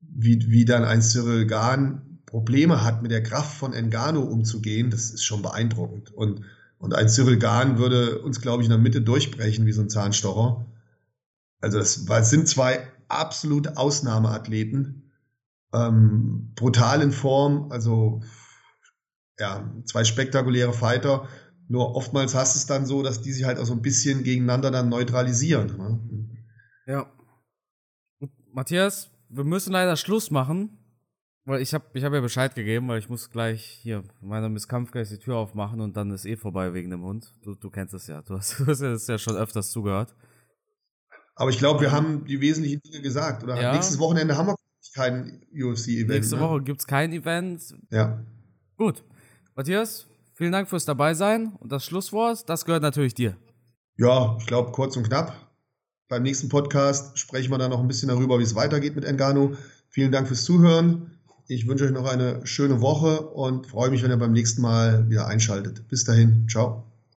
wie, 0.00 0.50
wie 0.50 0.64
dann 0.64 0.84
ein 0.84 1.02
Cyril 1.02 1.46
Gahn 1.46 2.07
Probleme 2.28 2.84
hat, 2.84 3.00
mit 3.00 3.10
der 3.10 3.22
Kraft 3.22 3.56
von 3.56 3.72
Engano 3.72 4.20
umzugehen, 4.20 4.90
das 4.90 5.10
ist 5.10 5.24
schon 5.24 5.40
beeindruckend. 5.40 6.12
Und, 6.12 6.42
und 6.78 6.94
ein 6.94 7.08
Cyril 7.08 7.38
Gahn 7.38 7.78
würde 7.78 8.18
uns, 8.20 8.42
glaube 8.42 8.62
ich, 8.62 8.66
in 8.66 8.70
der 8.70 8.78
Mitte 8.78 9.00
durchbrechen 9.00 9.64
wie 9.64 9.72
so 9.72 9.80
ein 9.80 9.88
Zahnstocher. 9.88 10.66
Also 11.60 11.78
das, 11.78 12.04
das 12.04 12.28
sind 12.28 12.46
zwei 12.46 12.86
absolute 13.08 13.78
Ausnahmeathleten. 13.78 15.10
Ähm, 15.72 16.52
brutal 16.54 17.00
in 17.00 17.12
Form, 17.12 17.72
also 17.72 18.20
ja, 19.38 19.72
zwei 19.86 20.04
spektakuläre 20.04 20.74
Fighter. 20.74 21.28
Nur 21.66 21.96
oftmals 21.96 22.34
hast 22.34 22.56
es 22.56 22.66
dann 22.66 22.84
so, 22.84 23.02
dass 23.02 23.22
die 23.22 23.32
sich 23.32 23.44
halt 23.44 23.58
auch 23.58 23.64
so 23.66 23.72
ein 23.72 23.82
bisschen 23.82 24.22
gegeneinander 24.22 24.70
dann 24.70 24.90
neutralisieren. 24.90 25.76
Ne? 25.78 26.00
Ja. 26.86 27.10
Matthias, 28.52 29.10
wir 29.30 29.44
müssen 29.44 29.72
leider 29.72 29.96
Schluss 29.96 30.30
machen. 30.30 30.77
Weil 31.48 31.62
ich 31.62 31.72
habe 31.72 31.86
ich 31.94 32.04
hab 32.04 32.12
ja 32.12 32.20
Bescheid 32.20 32.54
gegeben, 32.54 32.88
weil 32.88 32.98
ich 32.98 33.08
muss 33.08 33.30
gleich 33.30 33.64
hier 33.64 34.04
meiner 34.20 34.50
Miss 34.50 34.68
Kampfgeist 34.68 35.12
die 35.12 35.18
Tür 35.18 35.36
aufmachen 35.36 35.80
und 35.80 35.96
dann 35.96 36.10
ist 36.10 36.26
eh 36.26 36.36
vorbei 36.36 36.74
wegen 36.74 36.90
dem 36.90 37.02
Hund. 37.02 37.32
Du, 37.42 37.54
du 37.54 37.70
kennst 37.70 37.94
es 37.94 38.06
ja. 38.06 38.20
Du 38.20 38.34
hast, 38.36 38.58
du 38.60 38.66
hast 38.66 38.82
das 38.82 39.06
ja 39.06 39.16
schon 39.16 39.34
öfters 39.34 39.70
zugehört. 39.70 40.14
Aber 41.36 41.48
ich 41.48 41.56
glaube, 41.56 41.80
wir 41.80 41.90
haben 41.90 42.26
die 42.26 42.38
wesentlichen 42.42 42.82
Dinge 42.82 43.00
gesagt. 43.00 43.44
Oder 43.44 43.58
ja. 43.58 43.72
nächstes 43.72 43.98
Wochenende 43.98 44.36
haben 44.36 44.48
wir 44.48 44.56
kein 44.94 45.40
UFC-Event. 45.54 46.10
Nächste 46.10 46.36
ne? 46.36 46.42
Woche 46.42 46.62
gibt 46.64 46.80
es 46.80 46.86
kein 46.86 47.14
Event. 47.14 47.62
Ja. 47.90 48.22
Gut. 48.76 49.02
Matthias, 49.54 50.06
vielen 50.34 50.52
Dank 50.52 50.68
fürs 50.68 50.84
Dabeisein. 50.84 51.54
Und 51.60 51.72
das 51.72 51.82
Schlusswort, 51.82 52.46
das 52.46 52.66
gehört 52.66 52.82
natürlich 52.82 53.14
dir. 53.14 53.38
Ja, 53.96 54.36
ich 54.38 54.46
glaube, 54.46 54.72
kurz 54.72 54.98
und 54.98 55.04
knapp. 55.04 55.32
Beim 56.08 56.24
nächsten 56.24 56.50
Podcast 56.50 57.18
sprechen 57.18 57.50
wir 57.50 57.56
dann 57.56 57.70
noch 57.70 57.80
ein 57.80 57.88
bisschen 57.88 58.10
darüber, 58.10 58.38
wie 58.38 58.42
es 58.42 58.54
weitergeht 58.54 58.96
mit 58.96 59.06
Engano. 59.06 59.56
Vielen 59.88 60.12
Dank 60.12 60.28
fürs 60.28 60.44
Zuhören. 60.44 61.17
Ich 61.50 61.66
wünsche 61.66 61.86
euch 61.86 61.92
noch 61.92 62.04
eine 62.04 62.46
schöne 62.46 62.82
Woche 62.82 63.22
und 63.22 63.66
freue 63.66 63.88
mich, 63.88 64.02
wenn 64.02 64.10
ihr 64.10 64.18
beim 64.18 64.32
nächsten 64.32 64.60
Mal 64.60 65.08
wieder 65.08 65.26
einschaltet. 65.28 65.88
Bis 65.88 66.04
dahin, 66.04 66.46
ciao. 66.46 66.87